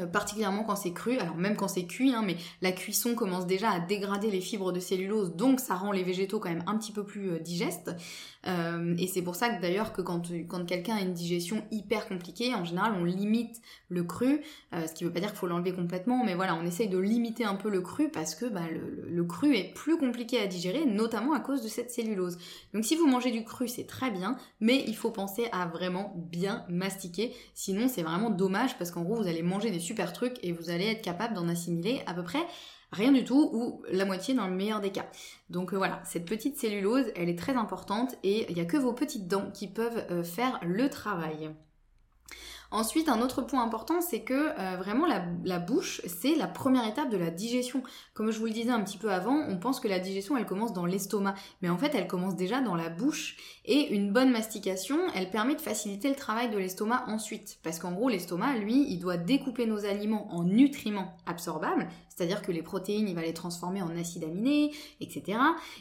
Euh, 0.00 0.06
particulièrement 0.06 0.64
quand 0.64 0.76
c'est 0.76 0.92
cru, 0.92 1.18
alors 1.18 1.36
même 1.36 1.54
quand 1.54 1.68
c'est 1.68 1.84
cuit, 1.84 2.14
hein, 2.14 2.22
mais 2.24 2.36
la 2.62 2.72
cuisson 2.72 3.14
commence 3.14 3.46
déjà 3.46 3.70
à 3.70 3.78
dégrader 3.78 4.30
les 4.30 4.40
fibres 4.40 4.72
de 4.72 4.80
cellulose, 4.80 5.36
donc 5.36 5.60
ça 5.60 5.74
rend 5.74 5.92
les 5.92 6.02
végétaux 6.02 6.38
quand 6.38 6.48
même 6.48 6.64
un 6.66 6.78
petit 6.78 6.92
peu 6.92 7.04
plus 7.04 7.32
euh, 7.32 7.38
digestes. 7.38 7.90
Euh, 8.46 8.94
et 8.98 9.06
c'est 9.06 9.20
pour 9.20 9.36
ça 9.36 9.50
que 9.50 9.60
d'ailleurs 9.60 9.92
que 9.92 10.00
quand, 10.00 10.22
quand 10.48 10.64
quelqu'un 10.64 10.96
a 10.96 11.00
une 11.02 11.12
digestion 11.12 11.62
hyper 11.70 12.08
compliquée, 12.08 12.54
en 12.54 12.64
général 12.64 12.94
on 12.98 13.04
limite 13.04 13.60
le 13.88 14.02
cru, 14.02 14.40
ce 14.72 14.92
qui 14.94 15.04
veut 15.04 15.12
pas 15.12 15.20
dire 15.20 15.28
qu'il 15.28 15.38
faut 15.38 15.46
l'enlever 15.46 15.72
complètement, 15.72 16.24
mais 16.24 16.34
voilà, 16.34 16.56
on 16.56 16.64
essaye 16.64 16.88
de 16.88 16.98
limiter 16.98 17.44
un 17.44 17.54
peu 17.54 17.68
le 17.68 17.82
cru 17.82 18.08
parce 18.08 18.34
que 18.34 18.46
bah, 18.46 18.62
le, 18.72 19.06
le, 19.08 19.24
cru 19.24 19.54
est 19.54 19.72
plus 19.74 19.96
compliqué 19.96 20.40
à 20.40 20.46
digérer, 20.46 20.86
notamment 20.86 21.34
à 21.34 21.40
cause 21.40 21.62
de 21.62 21.68
cette 21.68 21.92
cellulose. 21.92 22.36
Donc 22.74 22.84
si 22.84 22.96
vous 22.96 23.06
mangez 23.06 23.30
du 23.30 23.44
cru, 23.44 23.68
c'est 23.68 23.86
très 23.86 24.10
bien, 24.10 24.36
mais 24.60 24.82
il 24.88 24.96
faut 24.96 25.10
penser 25.10 25.48
à 25.52 25.66
vraiment 25.66 26.12
bien 26.16 26.64
mastiquer, 26.68 27.32
sinon 27.54 27.86
c'est 27.86 28.02
vraiment 28.02 28.30
dommage 28.30 28.76
parce 28.78 28.90
qu'en 28.90 29.02
gros 29.02 29.14
vous 29.14 29.28
allez 29.28 29.42
manger 29.42 29.70
des 29.70 29.81
super 29.82 30.12
trucs 30.12 30.42
et 30.42 30.52
vous 30.52 30.70
allez 30.70 30.86
être 30.86 31.02
capable 31.02 31.34
d'en 31.34 31.48
assimiler 31.48 32.02
à 32.06 32.14
peu 32.14 32.22
près 32.22 32.44
rien 32.92 33.12
du 33.12 33.24
tout 33.24 33.50
ou 33.52 33.82
la 33.90 34.04
moitié 34.04 34.34
dans 34.34 34.46
le 34.46 34.54
meilleur 34.54 34.80
des 34.80 34.92
cas. 34.92 35.06
Donc 35.50 35.72
euh, 35.72 35.76
voilà, 35.76 36.00
cette 36.04 36.26
petite 36.26 36.58
cellulose, 36.58 37.06
elle 37.16 37.28
est 37.28 37.38
très 37.38 37.54
importante 37.54 38.14
et 38.22 38.46
il 38.48 38.54
n'y 38.54 38.60
a 38.60 38.66
que 38.66 38.76
vos 38.76 38.92
petites 38.92 39.28
dents 39.28 39.50
qui 39.52 39.66
peuvent 39.66 40.04
euh, 40.10 40.22
faire 40.22 40.60
le 40.62 40.88
travail. 40.88 41.50
Ensuite, 42.72 43.10
un 43.10 43.20
autre 43.20 43.42
point 43.42 43.62
important, 43.62 44.00
c'est 44.00 44.22
que 44.22 44.32
euh, 44.32 44.76
vraiment 44.78 45.04
la, 45.06 45.58
bouche, 45.58 46.00
c'est 46.06 46.34
la 46.36 46.46
première 46.46 46.88
étape 46.88 47.10
de 47.10 47.18
la 47.18 47.30
digestion. 47.30 47.82
Comme 48.14 48.30
je 48.30 48.38
vous 48.38 48.46
le 48.46 48.50
disais 48.50 48.70
un 48.70 48.80
petit 48.80 48.96
peu 48.96 49.12
avant, 49.12 49.36
on 49.46 49.58
pense 49.58 49.78
que 49.78 49.88
la 49.88 49.98
digestion, 49.98 50.38
elle 50.38 50.46
commence 50.46 50.72
dans 50.72 50.86
l'estomac, 50.86 51.34
mais 51.60 51.68
en 51.68 51.76
fait, 51.76 51.94
elle 51.94 52.06
commence 52.06 52.34
déjà 52.34 52.62
dans 52.62 52.74
la 52.74 52.88
bouche. 52.88 53.36
Et 53.66 53.94
une 53.94 54.10
bonne 54.10 54.30
mastication, 54.30 54.98
elle 55.14 55.30
permet 55.30 55.54
de 55.54 55.60
faciliter 55.60 56.08
le 56.08 56.14
travail 56.14 56.48
de 56.48 56.56
l'estomac 56.56 57.04
ensuite. 57.08 57.58
Parce 57.62 57.78
qu'en 57.78 57.92
gros, 57.92 58.08
l'estomac, 58.08 58.56
lui, 58.56 58.86
il 58.90 58.98
doit 58.98 59.18
découper 59.18 59.66
nos 59.66 59.84
aliments 59.84 60.32
en 60.32 60.42
nutriments 60.42 61.14
absorbables, 61.26 61.88
c'est-à-dire 62.08 62.40
que 62.40 62.52
les 62.52 62.62
protéines, 62.62 63.06
il 63.06 63.14
va 63.14 63.20
les 63.20 63.34
transformer 63.34 63.82
en 63.82 63.94
acides 63.98 64.24
aminés, 64.24 64.72
etc. 65.02 65.38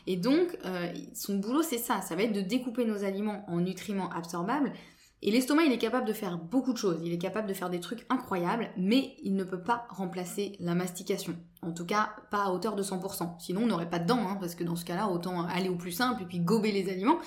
Et 0.07 0.17
donc, 0.17 0.57
euh, 0.65 0.91
son 1.13 1.37
boulot, 1.37 1.61
c'est 1.61 1.77
ça, 1.77 2.01
ça 2.01 2.17
va 2.17 2.23
être 2.23 2.33
de 2.33 2.41
découper 2.41 2.83
nos 2.83 3.05
aliments 3.05 3.45
en 3.47 3.61
nutriments 3.61 4.09
absorbables 4.09 4.73
et 5.23 5.31
l'estomac, 5.31 5.65
il 5.65 5.71
est 5.71 5.77
capable 5.77 6.07
de 6.07 6.13
faire 6.13 6.37
beaucoup 6.37 6.73
de 6.73 6.77
choses. 6.77 7.01
Il 7.03 7.13
est 7.13 7.19
capable 7.19 7.47
de 7.47 7.53
faire 7.53 7.69
des 7.69 7.79
trucs 7.79 8.05
incroyables, 8.09 8.71
mais 8.77 9.15
il 9.23 9.35
ne 9.35 9.43
peut 9.43 9.61
pas 9.61 9.85
remplacer 9.89 10.55
la 10.59 10.73
mastication. 10.73 11.35
En 11.63 11.73
tout 11.73 11.85
cas, 11.85 12.09
pas 12.31 12.45
à 12.45 12.49
hauteur 12.49 12.75
de 12.75 12.81
100%. 12.81 13.35
Sinon, 13.37 13.61
on 13.63 13.67
n'aurait 13.67 13.89
pas 13.89 13.99
de 13.99 14.07
dents, 14.07 14.27
hein, 14.27 14.37
parce 14.39 14.55
que 14.55 14.63
dans 14.63 14.75
ce 14.75 14.83
cas-là, 14.83 15.07
autant 15.07 15.45
aller 15.45 15.69
au 15.69 15.75
plus 15.75 15.91
simple 15.91 16.23
et 16.23 16.25
puis 16.25 16.39
gober 16.39 16.71
les 16.71 16.89
aliments. 16.89 17.19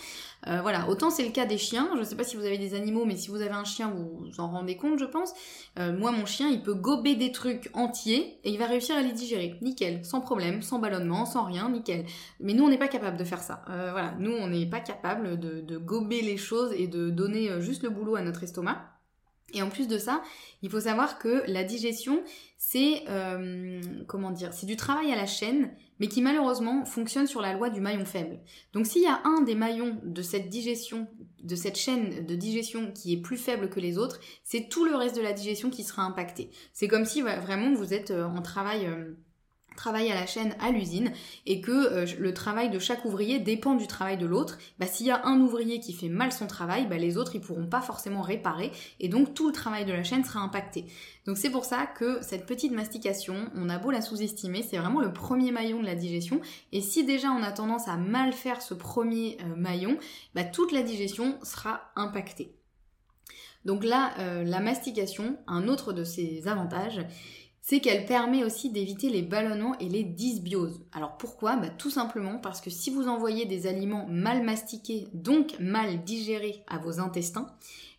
Euh, 0.49 0.61
voilà, 0.61 0.89
autant 0.89 1.11
c'est 1.11 1.25
le 1.25 1.31
cas 1.31 1.47
des 1.47 1.57
chiens. 1.57 1.89
Je 1.95 2.01
ne 2.01 2.05
sais 2.05 2.17
pas 2.17 2.25
si 2.25 2.37
vous 2.37 2.45
avez 2.45 2.59
des 2.59 2.75
animaux, 2.75 3.05
mais 3.05 3.17
si 3.17 3.29
vous 3.29 3.41
avez 3.41 3.53
un 3.53 3.63
chien, 3.63 3.91
vous 3.91 4.27
vous 4.27 4.41
en 4.41 4.49
rendez 4.49 4.77
compte, 4.77 4.99
je 4.99 5.05
pense. 5.05 5.33
Euh, 5.79 5.97
moi, 5.97 6.11
mon 6.11 6.27
chien, 6.27 6.49
il 6.49 6.63
peut 6.63 6.75
gober 6.75 7.15
des 7.15 7.31
trucs 7.31 7.71
entiers 7.75 8.41
et 8.43 8.51
il 8.51 8.59
va 8.59 8.67
réussir 8.67 8.97
à 8.97 9.03
les 9.03 9.13
digérer. 9.13 9.57
Nickel, 9.63 10.05
sans 10.05 10.21
problème, 10.21 10.63
sans 10.63 10.81
ballonnement, 10.81 11.27
sans 11.27 11.45
rien, 11.45 11.71
nickel. 11.71 12.05
Mais 12.41 12.55
nous, 12.55 12.65
on 12.65 12.69
n'est 12.69 12.77
pas 12.79 12.89
capable 12.89 13.17
de 13.17 13.25
faire 13.25 13.41
ça. 13.41 13.65
Euh, 13.71 13.91
voilà, 13.93 14.15
nous, 14.19 14.33
on 14.33 14.49
n'est 14.49 14.67
pas 14.67 14.81
capable 14.81 15.39
de, 15.39 15.61
de 15.61 15.79
gober 15.79 16.23
les 16.23 16.39
choses 16.39 16.73
et 16.77 16.89
de 16.89 17.09
donner 17.09 17.61
juste 17.61 17.85
le 17.85 17.91
boulot 17.91 18.17
à 18.17 18.23
notre 18.23 18.43
estomac. 18.43 18.94
Et 19.53 19.63
en 19.63 19.69
plus 19.69 19.87
de 19.87 19.99
ça, 19.99 20.23
il 20.63 20.71
faut 20.71 20.81
savoir 20.81 21.19
que 21.19 21.45
la 21.47 21.63
digestion, 21.63 22.23
c'est 22.59 23.05
euh, 23.09 23.81
comment 24.09 24.31
dire, 24.31 24.53
c'est 24.53 24.67
du 24.67 24.77
travail 24.77 25.13
à 25.13 25.17
la 25.17 25.27
chaîne, 25.27 25.71
mais 26.01 26.09
qui 26.09 26.23
malheureusement 26.23 26.85
fonctionne 26.85 27.27
sur 27.27 27.41
la 27.41 27.53
loi 27.53 27.71
du 27.71 27.81
maillon 27.81 28.05
faible. 28.05 28.41
Donc 28.73 28.87
s'il 28.87 29.03
y 29.03 29.07
a 29.07 29.21
un 29.25 29.43
des 29.43 29.55
maillons 29.55 30.01
de 30.03 30.23
cette 30.23 30.49
digestion, 30.49 31.07
de 31.43 31.55
cette 31.55 31.77
chaîne 31.77 32.27
de 32.27 32.35
digestion 32.35 32.91
qui 32.93 33.13
est 33.13 33.21
plus 33.21 33.37
faible 33.37 33.69
que 33.69 33.79
les 33.79 33.99
autres, 33.99 34.19
c'est 34.43 34.69
tout 34.69 34.85
le 34.85 34.97
reste 34.97 35.17
de 35.17 35.23
la 35.23 35.33
digestion 35.33 35.71
qui 35.71 35.85
sera 35.85 36.03
impacté. 36.03 36.51
C'est 36.73 36.89
comme 36.89 37.05
si 37.05 37.23
vraiment 37.23 37.75
vous 37.75 37.95
êtes 37.95 38.11
euh, 38.11 38.25
en 38.25 38.43
travail 38.43 38.89
euh, 39.75 39.77
travaille 39.77 40.11
à 40.11 40.15
la 40.15 40.27
chaîne 40.27 40.55
à 40.61 40.71
l'usine 40.71 41.13
et 41.47 41.61
que 41.61 41.71
euh, 41.71 42.07
le 42.19 42.35
travail 42.35 42.71
de 42.71 42.79
chaque 42.79 43.05
ouvrier 43.05 43.39
dépend 43.39 43.75
du 43.75 43.87
travail 43.87 44.17
de 44.17 44.27
l'autre, 44.27 44.59
bah, 44.79 44.87
s'il 44.87 45.07
y 45.07 45.11
a 45.11 45.27
un 45.27 45.41
ouvrier 45.41 45.81
qui 45.81 45.93
fait 45.93 46.09
mal 46.09 46.33
son 46.33 46.47
travail, 46.47 46.87
bah, 46.87 46.97
les 46.97 47.17
autres 47.17 47.35
ils 47.35 47.41
pourront 47.41 47.67
pas 47.67 47.81
forcément 47.81 48.23
réparer 48.23 48.73
et 49.01 49.09
donc 49.09 49.35
tout 49.35 49.47
le 49.47 49.53
travail 49.53 49.85
de 49.85 49.93
la 49.93 50.05
chaîne 50.05 50.25
sera 50.25 50.41
impacté. 50.41 50.87
Donc 51.27 51.39
c'est 51.39 51.51
pour 51.51 51.65
ça 51.65 51.87
que 51.87 52.23
cette 52.23 52.47
petite 52.47 52.73
mastication, 52.73 53.51
on 53.55 53.69
a 53.69 53.79
beau 53.79 53.91
la 53.91 54.03
sous-estimer, 54.03 54.63
c'est 54.63 54.79
vraiment 54.79 55.01
le 55.01 55.13
premier 55.13 55.53
maillon 55.53 55.81
de 55.81 55.87
la 55.87 55.95
digestion 55.95 56.41
et 56.73 56.81
si 56.81 57.05
déjà 57.05 57.31
on 57.31 57.43
a 57.43 57.53
tendance 57.53 57.89
à 57.89 57.97
mal 57.97 58.33
faire 58.33 58.63
ce 58.63 58.75
premier 58.75 59.39
euh, 59.43 59.57
maillon, 59.57 59.99
bah, 60.35 60.45
toute 60.45 60.73
la 60.73 60.83
digestion 60.83 61.39
sera 61.43 61.93
impactée. 61.97 62.55
Donc 63.65 63.83
là, 63.83 64.13
euh, 64.19 64.45
la 64.45 64.61
mastication, 64.61 65.39
un 65.47 65.69
autre 65.69 65.93
de 65.93 66.05
ses 66.05 66.49
avantages, 66.49 67.01
c'est 67.67 67.81
qu'elle 67.81 68.05
permet 68.05 68.45
aussi 68.45 68.69
d'éviter 68.69 69.09
les 69.09 69.23
ballonnements 69.23 69.75
et 69.79 69.89
les 69.89 70.05
dysbioses. 70.05 70.85
Alors 70.93 71.17
pourquoi? 71.17 71.57
Bah, 71.57 71.71
Tout 71.71 71.89
simplement 71.89 72.37
parce 72.37 72.61
que 72.61 72.69
si 72.69 72.91
vous 72.91 73.09
envoyez 73.09 73.47
des 73.47 73.67
aliments 73.67 74.07
mal 74.07 74.43
mastiqués, 74.43 75.09
donc 75.15 75.59
mal 75.59 76.05
digérés 76.05 76.63
à 76.67 76.77
vos 76.77 77.01
intestins, 77.01 77.47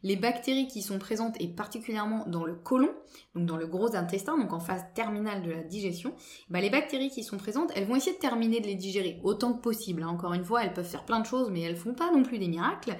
les 0.04 0.18
bactéries 0.18 0.68
qui 0.68 0.84
sont 0.84 1.00
présentes 1.00 1.36
et 1.42 1.48
particulièrement 1.48 2.26
dans 2.28 2.46
le 2.46 2.54
côlon, 2.54 2.92
donc 3.34 3.48
dans 3.48 3.58
le 3.58 3.66
gros 3.66 3.96
intestin, 3.96 4.38
donc 4.38 4.54
en 4.54 4.60
phase 4.60 4.86
terminale 4.94 5.42
de 5.42 5.50
la 5.50 5.64
digestion, 5.64 6.14
bah, 6.52 6.62
les 6.62 6.70
bactéries 6.70 7.10
qui 7.10 7.24
sont 7.24 7.38
présentes, 7.38 7.72
elles 7.76 7.88
vont 7.88 7.96
essayer 7.96 8.16
de 8.16 8.22
terminer 8.22 8.60
de 8.60 8.68
les 8.68 8.76
digérer 8.76 9.20
autant 9.24 9.54
que 9.54 9.62
possible. 9.62 10.04
Hein. 10.04 10.10
Encore 10.10 10.36
une 10.36 10.46
fois, 10.46 10.64
elles 10.64 10.74
peuvent 10.74 10.86
faire 10.86 11.06
plein 11.06 11.22
de 11.22 11.26
choses, 11.26 11.50
mais 11.50 11.62
elles 11.62 11.76
font 11.76 11.96
pas 11.96 12.12
non 12.12 12.22
plus 12.22 12.38
des 12.38 12.50
miracles. 12.50 12.96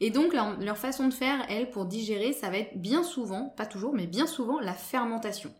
Et 0.00 0.08
donc 0.08 0.32
leur, 0.32 0.58
leur 0.60 0.78
façon 0.78 1.08
de 1.08 1.12
faire, 1.12 1.44
elles, 1.50 1.68
pour 1.68 1.84
digérer, 1.84 2.32
ça 2.32 2.48
va 2.48 2.56
être 2.56 2.80
bien 2.80 3.02
souvent, 3.02 3.50
pas 3.54 3.66
toujours, 3.66 3.92
mais 3.92 4.06
bien 4.06 4.26
souvent 4.26 4.60
la 4.60 4.72
fermentation. 4.72 5.52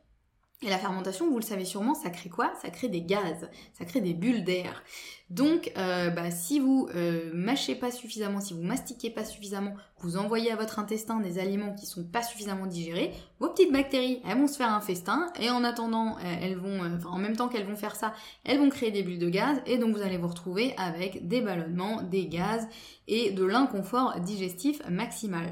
Et 0.63 0.71
la 0.71 0.79
fermentation, 0.79 1.29
vous 1.31 1.39
le 1.39 1.45
savez 1.45 1.67
sûrement, 1.67 1.95
ça 1.95 2.09
crée 2.09 2.31
quoi? 2.31 2.51
Ça 2.63 2.71
crée 2.71 2.89
des 2.89 3.03
gaz, 3.03 3.47
ça 3.75 3.85
crée 3.85 4.01
des 4.01 4.15
bulles 4.15 4.43
d'air. 4.43 4.83
Donc, 5.29 5.71
euh, 5.77 6.09
bah, 6.09 6.31
si 6.31 6.61
vous 6.61 6.89
euh, 6.95 7.31
mâchez 7.35 7.75
pas 7.75 7.91
suffisamment, 7.91 8.41
si 8.41 8.55
vous 8.55 8.63
mastiquez 8.63 9.11
pas 9.11 9.25
suffisamment, 9.25 9.75
vous 9.99 10.17
envoyez 10.17 10.51
à 10.51 10.57
votre 10.57 10.79
intestin 10.79 11.21
des 11.21 11.39
aliments 11.39 11.75
qui 11.75 11.85
sont 11.85 12.05
pas 12.05 12.23
suffisamment 12.23 12.67
digérés, 12.67 13.13
vos 13.39 13.51
petites 13.51 13.71
bactéries, 13.71 14.23
elles 14.27 14.39
vont 14.39 14.47
se 14.47 14.57
faire 14.57 14.73
un 14.73 14.81
festin, 14.81 15.31
et 15.39 15.51
en 15.51 15.63
attendant, 15.63 16.17
euh, 16.17 16.37
elles 16.41 16.57
vont, 16.57 16.81
en 17.07 17.19
même 17.19 17.37
temps 17.37 17.49
qu'elles 17.49 17.67
vont 17.67 17.77
faire 17.77 17.95
ça, 17.95 18.15
elles 18.45 18.59
vont 18.59 18.71
créer 18.71 18.91
des 18.91 19.03
bulles 19.03 19.19
de 19.19 19.29
gaz, 19.29 19.61
et 19.67 19.77
donc 19.77 19.95
vous 19.95 20.03
allez 20.03 20.17
vous 20.17 20.29
retrouver 20.29 20.75
avec 20.79 21.29
des 21.29 21.43
ballonnements, 21.43 22.01
des 22.03 22.29
gaz 22.29 22.67
et 23.09 23.31
de 23.31 23.45
l'inconfort 23.45 24.21
digestif 24.21 24.81
maximal. 24.89 25.51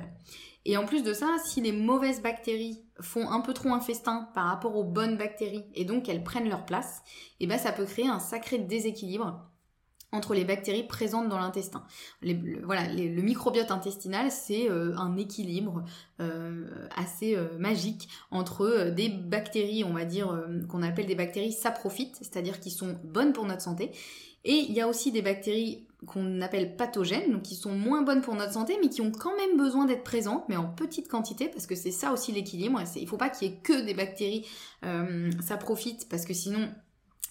Et 0.67 0.77
en 0.77 0.87
plus 0.87 1.03
de 1.03 1.13
ça, 1.13 1.37
si 1.45 1.61
les 1.61 1.73
mauvaises 1.73 2.23
bactéries 2.23 2.81
font 3.01 3.29
un 3.31 3.41
peu 3.41 3.53
trop 3.53 3.71
un 3.71 3.81
festin 3.81 4.29
par 4.35 4.47
rapport 4.47 4.77
aux 4.77 4.85
bonnes 4.85 5.17
bactéries 5.17 5.65
et 5.75 5.85
donc 5.85 6.09
elles 6.09 6.25
prennent 6.25 6.49
leur 6.49 6.65
place, 6.65 7.03
et 7.41 7.45
eh 7.45 7.47
ben 7.47 7.59
ça 7.59 7.73
peut 7.73 7.85
créer 7.85 8.09
un 8.09 8.21
sacré 8.21 8.59
déséquilibre 8.59 9.51
entre 10.15 10.35
les 10.35 10.45
bactéries 10.45 10.87
présentes 10.87 11.29
dans 11.29 11.39
l'intestin. 11.39 11.85
voilà, 12.63 12.87
le 12.93 13.21
microbiote 13.21 13.71
intestinal, 13.71 14.31
c'est 14.31 14.71
euh, 14.71 14.97
un 14.97 15.17
équilibre 15.17 15.85
euh, 16.21 16.87
assez 16.95 17.37
euh, 17.37 17.59
magique 17.59 18.09
entre 18.31 18.91
des 18.95 19.09
bactéries, 19.09 19.85
on 19.85 19.93
va 19.93 20.05
dire, 20.05 20.47
qu'on 20.69 20.83
appelle 20.83 21.07
des 21.07 21.17
bactéries 21.17 21.53
saprophytes, 21.53 22.17
c'est-à-dire 22.17 22.61
qui 22.61 22.71
sont 22.71 22.97
bonnes 23.03 23.33
pour 23.33 23.45
notre 23.45 23.63
santé, 23.63 23.91
et 24.45 24.53
il 24.53 24.73
y 24.73 24.81
a 24.81 24.89
aussi 24.89 25.11
des 25.11 25.23
bactéries 25.23 25.87
qu'on 26.07 26.41
appelle 26.41 26.77
pathogènes, 26.77 27.33
donc 27.33 27.43
qui 27.43 27.55
sont 27.55 27.73
moins 27.73 28.03
bonnes 28.03 28.21
pour 28.21 28.35
notre 28.35 28.53
santé, 28.53 28.77
mais 28.83 28.89
qui 28.89 29.01
ont 29.01 29.13
quand 29.13 29.37
même 29.37 29.57
besoin 29.57 29.85
d'être 29.85 30.05
présentes, 30.05 30.45
mais 30.49 30.57
en 30.57 30.67
petite 30.67 31.09
quantité, 31.09 31.49
parce 31.49 31.67
que 31.67 31.75
c'est 31.75 31.91
ça 31.91 32.13
aussi 32.13 32.33
l'équilibre. 32.33 32.81
Il 32.97 33.09
faut 33.09 33.17
pas 33.17 33.31
qu'il 33.31 33.49
y 33.49 33.53
ait 33.53 33.57
que 33.57 33.85
des 33.85 33.95
bactéries, 33.95 34.47
euh, 34.85 35.31
ça 35.41 35.57
profite, 35.57 36.09
parce 36.09 36.25
que 36.25 36.35
sinon 36.35 36.69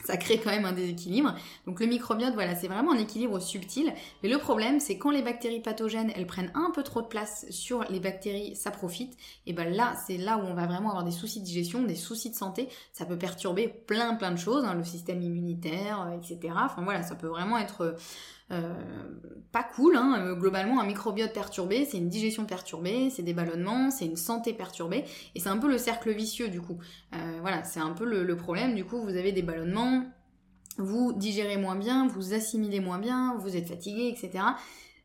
ça 0.04 0.18
crée 0.18 0.40
quand 0.40 0.52
même 0.52 0.66
un 0.66 0.74
déséquilibre. 0.74 1.36
Donc 1.66 1.80
le 1.80 1.86
microbiote, 1.86 2.34
voilà, 2.34 2.56
c'est 2.56 2.68
vraiment 2.68 2.92
un 2.92 3.00
équilibre 3.00 3.40
subtil. 3.40 3.94
Mais 4.22 4.30
le 4.30 4.38
problème, 4.38 4.80
c'est 4.80 4.98
quand 4.98 5.12
les 5.12 5.22
bactéries 5.22 5.62
pathogènes, 5.62 6.12
elles 6.16 6.28
prennent 6.28 6.52
un 6.56 6.72
peu 6.72 6.84
trop 6.84 7.02
de 7.02 7.08
place 7.08 7.46
sur 7.50 7.84
les 7.90 8.00
bactéries 8.00 8.56
ça 8.56 8.72
profite, 8.72 9.18
et 9.46 9.54
ben 9.54 9.74
là, 9.74 9.94
c'est 10.06 10.18
là 10.18 10.38
où 10.38 10.42
on 10.42 10.54
va 10.54 10.66
vraiment 10.66 10.90
avoir 10.90 11.04
des 11.04 11.12
soucis 11.12 11.40
de 11.40 11.46
digestion, 11.46 11.84
des 11.84 11.96
soucis 11.96 12.30
de 12.30 12.36
santé. 12.36 12.70
Ça 12.92 13.06
peut 13.06 13.18
perturber 13.18 13.68
plein 13.68 14.16
plein 14.16 14.32
de 14.32 14.38
choses, 14.38 14.64
hein, 14.66 14.74
le 14.74 14.84
système 14.84 15.22
immunitaire, 15.22 16.02
euh, 16.02 16.18
etc. 16.18 16.54
Enfin 16.56 16.84
voilà, 16.84 17.04
ça 17.04 17.16
peut 17.16 17.28
vraiment 17.28 17.58
être 17.58 17.96
euh, 18.52 18.74
pas 19.52 19.64
cool. 19.64 19.96
Hein. 19.96 20.16
Euh, 20.20 20.36
globalement, 20.36 20.80
un 20.80 20.86
microbiote 20.86 21.34
perturbé, 21.34 21.86
c'est 21.86 21.98
une 21.98 22.10
digestion 22.10 22.46
perturbée, 22.46 23.10
c'est 23.10 23.24
des 23.24 23.34
ballonnements, 23.34 23.92
c'est 23.92 24.06
une 24.06 24.18
santé 24.18 24.54
perturbée, 24.54 25.06
et 25.36 25.40
c'est 25.40 25.50
un 25.50 25.58
peu 25.58 25.70
le 25.70 25.78
cercle 25.78 26.12
vicieux 26.12 26.50
du 26.50 26.62
coup. 26.62 26.78
Voilà, 27.42 27.64
c'est 27.64 27.80
un 27.80 27.92
peu 27.92 28.06
le, 28.06 28.36
problème. 28.36 28.74
Du 28.74 28.86
coup, 28.86 29.02
vous 29.02 29.16
avez 29.16 29.32
des 29.32 29.42
ballonnements, 29.42 29.93
vous 30.78 31.14
digérez 31.14 31.58
moins 31.58 31.76
bien, 31.76 32.08
vous 32.08 32.34
assimilez 32.34 32.80
moins 32.80 33.00
bien, 33.00 33.36
vous 33.40 33.56
êtes 33.56 33.68
fatigué, 33.68 34.08
etc. 34.08 34.44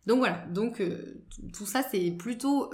Donc 0.07 0.19
voilà, 0.19 0.47
donc 0.49 0.83
tout 1.53 1.67
ça 1.67 1.83
c'est 1.83 2.11
plutôt 2.13 2.71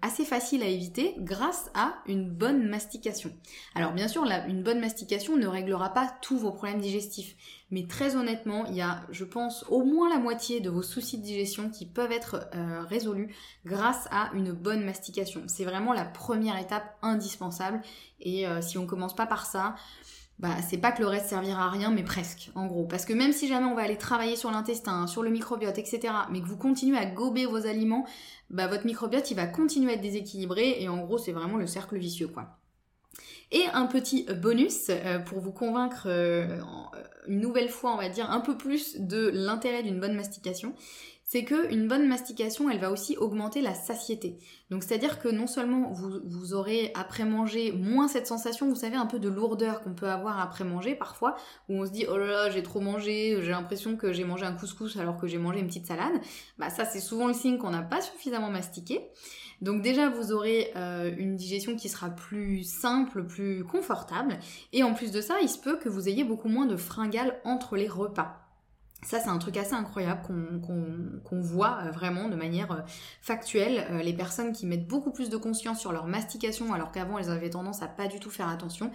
assez 0.00 0.24
facile 0.24 0.62
à 0.62 0.66
éviter 0.66 1.16
grâce 1.18 1.68
à 1.74 1.94
une 2.06 2.30
bonne 2.30 2.68
mastication. 2.68 3.32
Alors 3.74 3.92
bien 3.92 4.06
sûr, 4.06 4.24
une 4.46 4.62
bonne 4.62 4.78
mastication 4.78 5.36
ne 5.36 5.48
réglera 5.48 5.92
pas 5.92 6.14
tous 6.22 6.38
vos 6.38 6.52
problèmes 6.52 6.80
digestifs, 6.80 7.34
mais 7.72 7.86
très 7.86 8.16
honnêtement, 8.16 8.66
il 8.66 8.74
y 8.74 8.82
a, 8.82 9.00
je 9.10 9.24
pense, 9.24 9.64
au 9.70 9.82
moins 9.82 10.10
la 10.10 10.18
moitié 10.18 10.60
de 10.60 10.68
vos 10.68 10.82
soucis 10.82 11.16
de 11.16 11.22
digestion 11.22 11.70
qui 11.70 11.86
peuvent 11.86 12.12
être 12.12 12.50
euh, 12.54 12.82
résolus 12.82 13.34
grâce 13.64 14.06
à 14.10 14.30
une 14.34 14.52
bonne 14.52 14.84
mastication. 14.84 15.42
C'est 15.46 15.64
vraiment 15.64 15.94
la 15.94 16.04
première 16.04 16.58
étape 16.58 16.98
indispensable. 17.00 17.80
Et 18.20 18.46
euh, 18.46 18.60
si 18.60 18.76
on 18.76 18.84
commence 18.84 19.16
pas 19.16 19.24
par 19.24 19.46
ça, 19.46 19.74
bah, 20.38 20.56
c'est 20.68 20.78
pas 20.78 20.92
que 20.92 21.00
le 21.00 21.08
reste 21.08 21.26
servira 21.26 21.66
à 21.66 21.70
rien, 21.70 21.90
mais 21.90 22.02
presque, 22.02 22.50
en 22.54 22.66
gros. 22.66 22.84
Parce 22.84 23.04
que 23.04 23.12
même 23.12 23.32
si 23.32 23.46
jamais 23.48 23.66
on 23.66 23.74
va 23.74 23.82
aller 23.82 23.98
travailler 23.98 24.36
sur 24.36 24.50
l'intestin, 24.50 25.06
sur 25.06 25.22
le 25.22 25.30
microbiote, 25.30 25.78
etc., 25.78 26.12
mais 26.30 26.40
que 26.40 26.46
vous 26.46 26.56
continuez 26.56 26.98
à 26.98 27.06
gober 27.06 27.46
vos 27.46 27.66
aliments, 27.66 28.06
bah, 28.50 28.66
votre 28.66 28.86
microbiote, 28.86 29.30
il 29.30 29.34
va 29.34 29.46
continuer 29.46 29.92
à 29.92 29.94
être 29.94 30.00
déséquilibré, 30.00 30.82
et 30.82 30.88
en 30.88 30.98
gros, 30.98 31.18
c'est 31.18 31.32
vraiment 31.32 31.56
le 31.56 31.66
cercle 31.66 31.96
vicieux, 31.96 32.28
quoi. 32.28 32.58
Et 33.54 33.66
un 33.74 33.86
petit 33.86 34.26
bonus 34.40 34.86
euh, 34.88 35.18
pour 35.18 35.40
vous 35.40 35.52
convaincre 35.52 36.08
une 37.28 37.40
nouvelle 37.40 37.68
fois, 37.68 37.92
on 37.92 37.98
va 37.98 38.08
dire, 38.08 38.30
un 38.30 38.40
peu 38.40 38.56
plus 38.56 38.98
de 38.98 39.30
l'intérêt 39.32 39.82
d'une 39.82 40.00
bonne 40.00 40.14
mastication, 40.14 40.74
c'est 41.32 41.44
que 41.44 41.72
une 41.72 41.88
bonne 41.88 42.06
mastication, 42.06 42.68
elle 42.68 42.78
va 42.78 42.90
aussi 42.90 43.16
augmenter 43.16 43.62
la 43.62 43.72
satiété. 43.72 44.36
Donc 44.68 44.82
c'est-à-dire 44.82 45.18
que 45.18 45.28
non 45.28 45.46
seulement 45.46 45.90
vous, 45.90 46.20
vous, 46.26 46.52
aurez 46.52 46.90
après 46.94 47.24
manger 47.24 47.72
moins 47.72 48.06
cette 48.06 48.26
sensation, 48.26 48.68
vous 48.68 48.74
savez, 48.74 48.96
un 48.96 49.06
peu 49.06 49.18
de 49.18 49.30
lourdeur 49.30 49.80
qu'on 49.80 49.94
peut 49.94 50.10
avoir 50.10 50.40
après 50.40 50.64
manger 50.64 50.94
parfois, 50.94 51.36
où 51.70 51.80
on 51.80 51.86
se 51.86 51.90
dit 51.90 52.04
oh 52.06 52.18
là 52.18 52.26
là 52.26 52.50
j'ai 52.50 52.62
trop 52.62 52.80
mangé, 52.80 53.38
j'ai 53.40 53.50
l'impression 53.50 53.96
que 53.96 54.12
j'ai 54.12 54.24
mangé 54.24 54.44
un 54.44 54.52
couscous 54.52 54.98
alors 54.98 55.16
que 55.16 55.26
j'ai 55.26 55.38
mangé 55.38 55.60
une 55.60 55.68
petite 55.68 55.86
salade. 55.86 56.20
Bah 56.58 56.68
ça 56.68 56.84
c'est 56.84 57.00
souvent 57.00 57.28
le 57.28 57.32
signe 57.32 57.56
qu'on 57.56 57.70
n'a 57.70 57.80
pas 57.80 58.02
suffisamment 58.02 58.50
mastiqué. 58.50 59.00
Donc 59.62 59.80
déjà, 59.80 60.10
vous 60.10 60.32
aurez 60.32 60.70
euh, 60.76 61.14
une 61.16 61.36
digestion 61.36 61.76
qui 61.76 61.88
sera 61.88 62.10
plus 62.10 62.62
simple, 62.62 63.24
plus 63.24 63.64
confortable. 63.64 64.38
Et 64.74 64.82
en 64.82 64.92
plus 64.92 65.12
de 65.12 65.22
ça, 65.22 65.36
il 65.40 65.48
se 65.48 65.56
peut 65.56 65.78
que 65.78 65.88
vous 65.88 66.10
ayez 66.10 66.24
beaucoup 66.24 66.48
moins 66.48 66.66
de 66.66 66.76
fringales 66.76 67.40
entre 67.44 67.76
les 67.76 67.88
repas. 67.88 68.41
Ça, 69.04 69.18
c'est 69.18 69.28
un 69.28 69.38
truc 69.38 69.56
assez 69.56 69.74
incroyable 69.74 70.22
qu'on 70.22 71.40
voit 71.40 71.80
euh, 71.82 71.90
vraiment 71.90 72.28
de 72.28 72.36
manière 72.36 72.70
euh, 72.70 72.80
factuelle. 73.20 73.84
Euh, 73.90 74.00
les 74.00 74.12
personnes 74.12 74.52
qui 74.52 74.64
mettent 74.64 74.86
beaucoup 74.86 75.10
plus 75.10 75.28
de 75.28 75.36
conscience 75.36 75.80
sur 75.80 75.90
leur 75.90 76.06
mastication 76.06 76.72
alors 76.72 76.92
qu'avant 76.92 77.18
elles 77.18 77.28
avaient 77.28 77.50
tendance 77.50 77.82
à 77.82 77.88
pas 77.88 78.06
du 78.06 78.20
tout 78.20 78.30
faire 78.30 78.48
attention, 78.48 78.92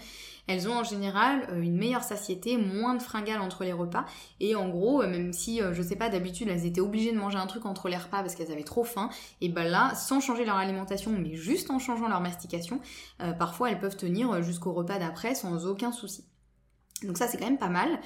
elles 0.48 0.70
ont 0.70 0.76
en 0.76 0.86
général 0.86 1.46
une 1.62 1.76
meilleure 1.76 2.04
satiété, 2.04 2.56
moins 2.56 2.96
de 2.96 3.02
fringales 3.02 3.42
entre 3.42 3.66
les 3.66 3.74
repas. 3.74 4.06
Et 4.40 4.56
en 4.56 4.70
gros, 4.70 5.02
même 5.02 5.34
si, 5.34 5.60
je 5.74 5.82
sais 5.82 5.98
pas, 5.98 6.08
d'habitude 6.08 6.48
elles 6.48 6.66
étaient 6.66 6.80
obligées 6.80 7.12
de 7.12 7.18
manger 7.18 7.38
un 7.38 7.48
truc 7.48 7.66
entre 7.66 7.90
les 7.90 7.98
repas 7.98 8.22
parce 8.22 8.34
qu'elles 8.34 8.54
avaient 8.54 8.64
trop 8.64 8.86
faim, 8.86 9.10
et 9.42 9.50
ben 9.50 9.68
là, 9.68 9.94
sans 9.94 10.22
changer 10.22 10.46
leur 10.46 10.56
alimentation, 10.56 11.12
mais 11.12 11.36
juste 11.36 11.70
en 11.70 11.80
changeant 11.80 12.08
leur 12.08 12.22
mastication, 12.22 12.80
parfois 13.38 13.72
elles 13.72 13.80
peuvent 13.80 13.98
tenir 13.98 14.42
jusqu'au 14.42 14.72
repas 14.72 15.00
d'après 15.00 15.36
sans 15.36 15.66
aucun 15.66 15.92
souci. 15.92 16.24
Donc 17.04 17.18
ça 17.18 17.28
c'est 17.28 17.38
quand 17.38 17.46
même 17.46 17.60
pas 17.60 17.70
mal. 17.70 18.00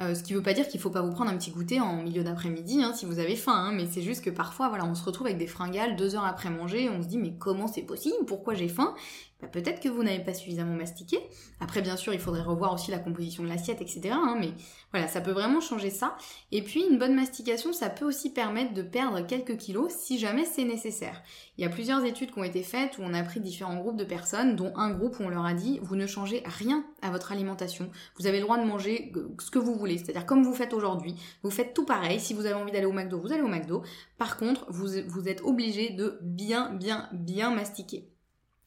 Euh, 0.00 0.14
ce 0.14 0.22
qui 0.22 0.32
veut 0.32 0.42
pas 0.42 0.52
dire 0.52 0.68
qu'il 0.68 0.78
faut 0.78 0.90
pas 0.90 1.02
vous 1.02 1.10
prendre 1.10 1.30
un 1.30 1.36
petit 1.36 1.50
goûter 1.50 1.80
en 1.80 2.02
milieu 2.02 2.22
d'après-midi 2.22 2.84
hein, 2.84 2.92
si 2.94 3.04
vous 3.04 3.18
avez 3.18 3.34
faim, 3.34 3.54
hein, 3.54 3.72
mais 3.72 3.84
c'est 3.90 4.00
juste 4.00 4.24
que 4.24 4.30
parfois 4.30 4.68
voilà 4.68 4.84
on 4.84 4.94
se 4.94 5.02
retrouve 5.02 5.26
avec 5.26 5.38
des 5.38 5.48
fringales 5.48 5.96
deux 5.96 6.14
heures 6.14 6.24
après 6.24 6.50
manger, 6.50 6.88
on 6.88 7.02
se 7.02 7.08
dit 7.08 7.18
mais 7.18 7.34
comment 7.36 7.66
c'est 7.66 7.82
possible, 7.82 8.24
pourquoi 8.24 8.54
j'ai 8.54 8.68
faim? 8.68 8.94
Bah, 9.40 9.46
peut-être 9.46 9.80
que 9.80 9.88
vous 9.88 10.02
n'avez 10.02 10.18
pas 10.18 10.34
suffisamment 10.34 10.74
mastiqué. 10.74 11.18
Après, 11.60 11.80
bien 11.80 11.96
sûr, 11.96 12.12
il 12.12 12.18
faudrait 12.18 12.42
revoir 12.42 12.72
aussi 12.74 12.90
la 12.90 12.98
composition 12.98 13.44
de 13.44 13.48
l'assiette, 13.48 13.80
etc. 13.80 14.10
Hein, 14.12 14.36
mais 14.40 14.50
voilà, 14.90 15.06
ça 15.06 15.20
peut 15.20 15.30
vraiment 15.30 15.60
changer 15.60 15.90
ça. 15.90 16.16
Et 16.50 16.60
puis, 16.60 16.84
une 16.90 16.98
bonne 16.98 17.14
mastication, 17.14 17.72
ça 17.72 17.88
peut 17.88 18.04
aussi 18.04 18.32
permettre 18.32 18.74
de 18.74 18.82
perdre 18.82 19.24
quelques 19.24 19.56
kilos 19.56 19.92
si 19.92 20.18
jamais 20.18 20.44
c'est 20.44 20.64
nécessaire. 20.64 21.22
Il 21.56 21.62
y 21.62 21.64
a 21.64 21.70
plusieurs 21.70 22.04
études 22.04 22.32
qui 22.32 22.38
ont 22.38 22.44
été 22.44 22.64
faites 22.64 22.98
où 22.98 23.02
on 23.02 23.14
a 23.14 23.22
pris 23.22 23.38
différents 23.38 23.76
groupes 23.76 23.96
de 23.96 24.04
personnes, 24.04 24.56
dont 24.56 24.72
un 24.76 24.90
groupe 24.90 25.20
où 25.20 25.22
on 25.22 25.28
leur 25.28 25.46
a 25.46 25.54
dit, 25.54 25.78
vous 25.82 25.94
ne 25.94 26.08
changez 26.08 26.42
rien 26.44 26.84
à 27.00 27.10
votre 27.10 27.30
alimentation. 27.30 27.90
Vous 28.18 28.26
avez 28.26 28.38
le 28.38 28.44
droit 28.44 28.58
de 28.58 28.66
manger 28.66 29.12
ce 29.40 29.52
que 29.52 29.58
vous 29.60 29.76
voulez, 29.76 29.87
c'est-à-dire 29.96 30.26
comme 30.26 30.42
vous 30.42 30.54
faites 30.54 30.74
aujourd'hui. 30.74 31.14
Vous 31.42 31.50
faites 31.50 31.72
tout 31.72 31.86
pareil. 31.86 32.20
Si 32.20 32.34
vous 32.34 32.44
avez 32.44 32.54
envie 32.54 32.72
d'aller 32.72 32.86
au 32.86 32.92
McDo, 32.92 33.18
vous 33.20 33.32
allez 33.32 33.42
au 33.42 33.48
McDo. 33.48 33.82
Par 34.18 34.36
contre, 34.36 34.66
vous, 34.68 34.88
vous 35.06 35.28
êtes 35.28 35.40
obligé 35.42 35.90
de 35.90 36.18
bien, 36.20 36.74
bien, 36.74 37.08
bien 37.12 37.50
mastiquer. 37.50 38.12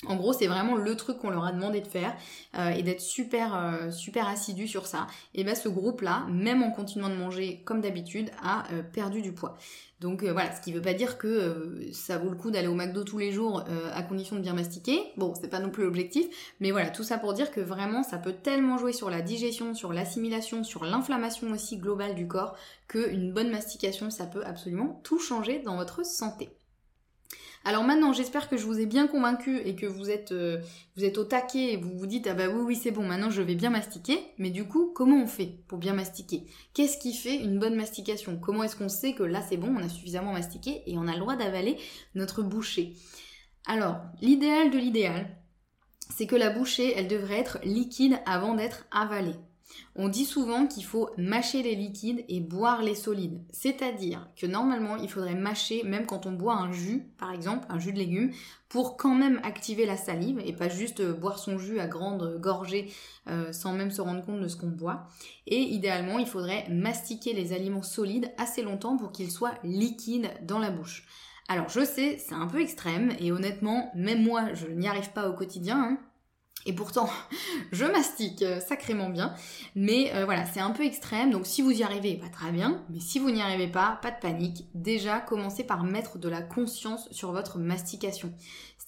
En 0.08 0.15
gros, 0.15 0.34
c'est 0.34 0.48
vraiment 0.48 0.75
le 0.75 0.96
truc 0.96 1.20
qu'on 1.20 1.29
leur 1.29 1.46
a 1.46 1.51
demandé 1.51 1.79
de 1.79 1.88
faire 1.88 2.15
euh, 2.58 2.70
et 2.70 2.81
d'être 2.81 3.01
super 3.01 3.55
euh, 3.55 3.91
super 3.91 4.27
assidu 4.27 4.67
sur 4.67 4.88
ça. 4.88 5.05
Et 5.36 5.43
ben 5.43 5.53
ce 5.53 5.70
groupe-là, 5.70 6.25
même 6.27 6.63
en 6.63 6.72
continuant 6.72 7.10
de 7.10 7.15
manger 7.15 7.62
comme 7.65 7.81
d'habitude, 7.81 8.31
a 8.43 8.63
euh, 8.74 8.81
perdu 8.81 9.22
du 9.22 9.31
poids. 9.31 9.58
Donc 10.00 10.24
voilà, 10.24 10.51
ce 10.55 10.62
qui 10.62 10.74
veut 10.74 10.81
pas 10.81 10.96
dire 10.96 11.20
que 11.20 11.91
ça 11.93 12.17
vaut 12.17 12.31
le 12.31 12.36
coup 12.36 12.50
d'aller 12.50 12.67
au 12.67 12.74
McDo 12.74 13.03
tous 13.03 13.20
les 13.20 13.31
jours 13.31 13.63
à 13.93 14.01
condition 14.01 14.36
de 14.36 14.41
bien 14.41 14.53
mastiquer. 14.53 15.00
Bon, 15.15 15.36
c'est 15.39 15.48
pas 15.48 15.60
non 15.60 15.70
plus 15.70 15.84
l'objectif, 15.84 16.25
mais 16.60 16.72
voilà, 16.72 16.89
tout 16.89 17.03
ça 17.03 17.20
pour 17.20 17.36
dire 17.36 17.51
que 17.51 17.62
vraiment 17.62 18.01
ça 18.01 18.17
peut 18.17 18.34
tellement 18.34 18.79
jouer 18.79 18.93
sur 18.93 19.12
la 19.12 19.22
digestion, 19.22 19.75
sur 19.75 19.93
l'assimilation, 19.93 20.63
sur 20.63 20.86
l'inflammation 20.86 21.51
aussi 21.51 21.77
globale 21.77 22.15
du 22.15 22.27
corps 22.27 22.55
qu'une 22.88 23.31
bonne 23.31 23.51
mastication, 23.51 24.10
ça 24.10 24.25
peut 24.25 24.43
absolument 24.43 25.00
tout 25.03 25.20
changer 25.20 25.60
dans 25.60 25.75
votre 25.75 26.03
santé. 26.03 26.50
Alors 27.63 27.84
maintenant, 27.84 28.12
j'espère 28.12 28.50
que 28.50 28.58
je 28.58 28.65
vous 28.65 28.80
ai 28.80 28.88
bien 28.88 29.06
convaincu 29.08 29.60
et 29.60 29.75
que 29.75 29.86
vous 29.86 30.10
êtes, 30.10 30.32
euh, 30.32 30.60
vous 30.96 31.03
êtes 31.03 31.20
au 31.20 31.24
taquet 31.24 31.74
et 31.74 31.77
vous 31.77 31.96
vous 31.96 32.08
dites 32.08 32.25
ah 32.27 32.34
bah 32.34 32.48
oui 32.48 32.62
oui 32.65 32.75
c'est 32.75 32.89
bon, 32.89 33.03
maintenant 33.03 33.30
je 33.30 33.41
vais 33.44 33.53
bien 33.53 33.70
mastiquer. 33.70 34.20
Mais 34.39 34.50
du 34.50 34.65
coup, 34.65 34.91
comment 34.96 35.22
on 35.22 35.27
fait 35.27 35.60
pour 35.68 35.77
bien 35.77 35.94
mastiquer? 35.94 36.46
Qu'est-ce 36.74 36.98
qui 36.98 37.13
fait 37.13 37.38
une 37.38 37.60
bonne 37.60 37.75
mastication? 37.75 38.39
Comment 38.39 38.63
est-ce 38.63 38.75
qu'on 38.75 38.89
sait 38.89 39.13
que 39.13 39.24
là 39.24 39.44
c'est 39.48 39.58
bon, 39.58 39.75
on 39.77 39.84
a 39.84 39.89
suffisamment 39.89 40.34
mastiqué 40.34 40.82
et 40.88 40.98
on 40.98 41.08
a 41.08 41.13
le 41.13 41.20
droit 41.20 41.36
d'avaler 41.36 41.77
notre 42.15 42.41
bouchée? 42.41 42.96
Alors, 43.68 43.98
l'idéal 44.22 44.72
de 44.72 44.80
l'idéal, 44.80 45.38
c'est 46.10 46.25
que 46.25 46.36
la 46.36 46.50
bouchée, 46.50 46.94
elle 46.98 47.08
devrait 47.08 47.39
être 47.39 47.60
liquide 47.63 48.20
avant 48.25 48.56
d'être 48.56 48.86
avalée. 48.91 49.36
On 49.95 50.07
dit 50.07 50.25
souvent 50.25 50.67
qu'il 50.67 50.85
faut 50.85 51.09
mâcher 51.17 51.63
les 51.63 51.75
liquides 51.75 52.23
et 52.29 52.39
boire 52.39 52.81
les 52.81 52.95
solides. 52.95 53.41
C'est-à-dire 53.51 54.27
que 54.35 54.45
normalement, 54.45 54.95
il 54.95 55.09
faudrait 55.09 55.35
mâcher 55.35 55.83
même 55.83 56.05
quand 56.05 56.25
on 56.25 56.31
boit 56.31 56.55
un 56.55 56.71
jus, 56.71 57.05
par 57.17 57.33
exemple, 57.33 57.65
un 57.69 57.79
jus 57.79 57.93
de 57.93 57.99
légumes, 57.99 58.31
pour 58.69 58.95
quand 58.95 59.13
même 59.15 59.41
activer 59.43 59.85
la 59.85 59.97
salive 59.97 60.41
et 60.45 60.53
pas 60.53 60.69
juste 60.69 61.01
euh, 61.01 61.13
boire 61.13 61.39
son 61.39 61.57
jus 61.57 61.79
à 61.79 61.87
grande 61.87 62.39
gorgée 62.39 62.89
euh, 63.27 63.51
sans 63.51 63.73
même 63.73 63.91
se 63.91 64.01
rendre 64.01 64.23
compte 64.25 64.39
de 64.39 64.47
ce 64.47 64.55
qu'on 64.55 64.69
boit. 64.69 65.07
Et 65.45 65.59
idéalement, 65.59 66.19
il 66.19 66.25
faudrait 66.25 66.67
mastiquer 66.69 67.33
les 67.33 67.51
aliments 67.51 67.83
solides 67.83 68.31
assez 68.37 68.61
longtemps 68.61 68.95
pour 68.95 69.11
qu'ils 69.11 69.31
soient 69.31 69.55
liquides 69.63 70.31
dans 70.43 70.59
la 70.59 70.71
bouche. 70.71 71.05
Alors 71.49 71.67
je 71.67 71.83
sais, 71.83 72.17
c'est 72.17 72.33
un 72.33 72.47
peu 72.47 72.61
extrême 72.61 73.13
et 73.19 73.33
honnêtement, 73.33 73.91
même 73.93 74.23
moi, 74.23 74.53
je 74.53 74.67
n'y 74.67 74.87
arrive 74.87 75.11
pas 75.11 75.27
au 75.27 75.33
quotidien. 75.33 75.77
Hein. 75.77 75.99
Et 76.65 76.74
pourtant, 76.74 77.10
je 77.72 77.86
mastique 77.86 78.41
euh, 78.41 78.60
sacrément 78.60 79.10
bien. 79.10 79.34
Mais 79.75 80.12
euh, 80.13 80.25
voilà, 80.25 80.46
c'est 80.46 80.60
un 80.60 80.72
peu 80.72 80.84
extrême. 80.84 81.32
Donc 81.32 81.46
si 81.46 81.62
vous 81.62 81.72
y 81.72 81.84
arrivez, 81.84 82.15
pas 82.15 82.30
très 82.30 82.51
bien. 82.51 82.84
Mais 82.89 83.00
si 83.00 83.20
vous 83.20 83.32
n'y 83.32 83.41
arrivez 83.41 83.68
pas, 83.68 84.00
pas 84.01 84.12
de 84.12 84.20
panique. 84.20 84.65
Déjà, 84.75 85.20
commencez 85.20 85.63
par 85.63 85.84
mettre 85.84 86.18
de 86.18 86.30
la 86.30 86.41
conscience 86.41 87.08
sur 87.12 87.32
votre 87.32 87.58
mastication. 87.58 88.34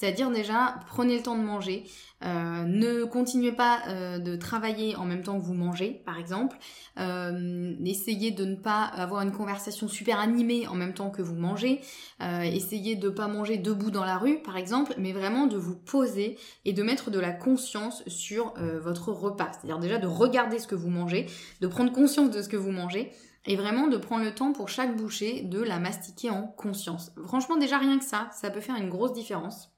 C'est-à-dire 0.04 0.32
déjà, 0.32 0.82
prenez 0.88 1.16
le 1.16 1.24
temps 1.24 1.38
de 1.38 1.44
manger. 1.44 1.86
Euh, 2.26 2.66
ne 2.66 3.06
continuez 3.06 3.54
pas 3.54 3.80
euh, 3.88 4.20
de 4.20 4.36
travailler 4.36 4.98
en 4.98 5.06
même 5.06 5.24
temps 5.24 5.40
que 5.40 5.46
vous 5.46 5.54
mangez, 5.54 6.02
par 6.06 6.20
exemple. 6.20 6.58
Euh, 7.00 7.74
essayez 7.86 8.32
de 8.32 8.44
ne 8.44 8.58
pas 8.58 8.84
avoir 8.84 9.22
une 9.22 9.32
conversation 9.32 9.88
super 9.88 10.20
animée 10.20 10.68
en 10.68 10.76
même 10.76 10.94
temps 10.94 11.10
que 11.10 11.22
vous 11.22 11.36
mangez. 11.36 11.80
essayez 12.20 12.98
de 12.98 13.08
ne 13.08 13.14
pas 13.14 13.30
manger 13.30 13.56
debout 13.58 13.92
dans 13.92 14.04
la 14.04 14.18
rue, 14.18 14.42
par 14.42 14.58
exemple, 14.58 14.94
mais 14.98 15.14
vraiment 15.14 15.48
de 15.48 15.56
vous 15.56 15.78
poser 15.78 16.38
et 16.66 16.74
de 16.74 16.84
mettre 16.84 17.10
de 17.10 17.20
la 17.22 17.32
conscience 17.32 18.04
sur 18.06 18.56
votre 18.82 19.14
repas. 19.14 19.54
C'est-à-dire 19.54 19.80
déjà 19.80 20.00
de 20.00 20.08
regarder 20.08 20.60
ce 20.60 20.68
que 20.68 20.76
vous 20.76 20.90
mangez, 20.90 21.28
de 21.62 21.68
prendre 21.68 21.94
conscience 21.94 22.30
de 22.30 22.42
ce 22.42 22.50
que 22.50 22.58
vous 22.58 22.72
mangez 22.72 23.14
et 23.46 23.56
vraiment 23.56 23.88
de 23.88 23.96
prendre 23.96 24.26
le 24.26 24.36
temps 24.36 24.52
pour 24.52 24.68
chaque 24.68 24.98
bouchée 24.98 25.44
de 25.44 25.62
la 25.62 25.80
mastiquer 25.80 26.30
en 26.30 26.44
conscience. 26.44 27.14
Franchement, 27.26 27.56
déjà 27.56 27.78
rien 27.78 28.00
que 28.00 28.06
ça, 28.06 28.28
ça 28.34 28.50
peut 28.50 28.60
faire 28.60 28.76
une 28.76 28.90
grosse 28.90 29.14
différence. 29.14 29.73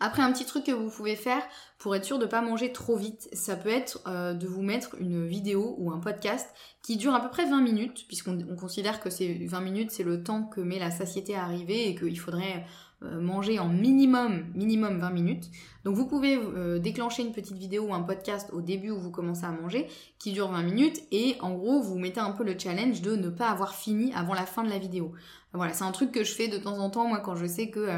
Après, 0.00 0.22
un 0.22 0.32
petit 0.32 0.44
truc 0.44 0.64
que 0.64 0.72
vous 0.72 0.90
pouvez 0.90 1.16
faire 1.16 1.42
pour 1.78 1.94
être 1.94 2.04
sûr 2.04 2.18
de 2.18 2.24
ne 2.24 2.30
pas 2.30 2.42
manger 2.42 2.72
trop 2.72 2.96
vite, 2.96 3.28
ça 3.32 3.56
peut 3.56 3.68
être 3.68 4.00
euh, 4.06 4.34
de 4.34 4.46
vous 4.46 4.62
mettre 4.62 4.96
une 5.00 5.26
vidéo 5.26 5.74
ou 5.78 5.92
un 5.92 5.98
podcast 5.98 6.48
qui 6.82 6.96
dure 6.96 7.14
à 7.14 7.20
peu 7.20 7.28
près 7.28 7.48
20 7.48 7.60
minutes, 7.60 8.06
puisqu'on 8.06 8.38
considère 8.56 9.00
que 9.00 9.10
ces 9.10 9.46
20 9.46 9.60
minutes, 9.60 9.90
c'est 9.90 10.02
le 10.02 10.22
temps 10.22 10.44
que 10.44 10.60
met 10.60 10.78
la 10.78 10.90
satiété 10.90 11.34
à 11.34 11.44
arriver 11.44 11.88
et 11.88 11.94
qu'il 11.94 12.18
faudrait 12.18 12.64
euh, 13.04 13.20
manger 13.20 13.58
en 13.58 13.68
minimum, 13.68 14.44
minimum 14.54 14.98
20 14.98 15.10
minutes. 15.10 15.50
Donc 15.84 15.96
vous 15.96 16.06
pouvez 16.06 16.36
euh, 16.36 16.78
déclencher 16.78 17.22
une 17.22 17.32
petite 17.32 17.56
vidéo 17.56 17.86
ou 17.86 17.94
un 17.94 18.02
podcast 18.02 18.50
au 18.52 18.60
début 18.60 18.90
où 18.90 18.98
vous 19.00 19.10
commencez 19.10 19.44
à 19.44 19.50
manger 19.50 19.88
qui 20.18 20.32
dure 20.32 20.48
20 20.48 20.62
minutes 20.62 21.02
et 21.10 21.36
en 21.40 21.52
gros 21.52 21.80
vous 21.80 21.98
mettez 21.98 22.20
un 22.20 22.30
peu 22.30 22.44
le 22.44 22.56
challenge 22.56 23.02
de 23.02 23.16
ne 23.16 23.28
pas 23.28 23.48
avoir 23.48 23.74
fini 23.74 24.12
avant 24.14 24.34
la 24.34 24.46
fin 24.46 24.62
de 24.62 24.70
la 24.70 24.78
vidéo. 24.78 25.12
Voilà, 25.52 25.72
c'est 25.72 25.84
un 25.84 25.90
truc 25.90 26.12
que 26.12 26.22
je 26.22 26.32
fais 26.32 26.46
de 26.46 26.58
temps 26.58 26.78
en 26.78 26.90
temps 26.90 27.08
moi 27.08 27.18
quand 27.18 27.34
je 27.34 27.46
sais 27.46 27.70
que 27.70 27.88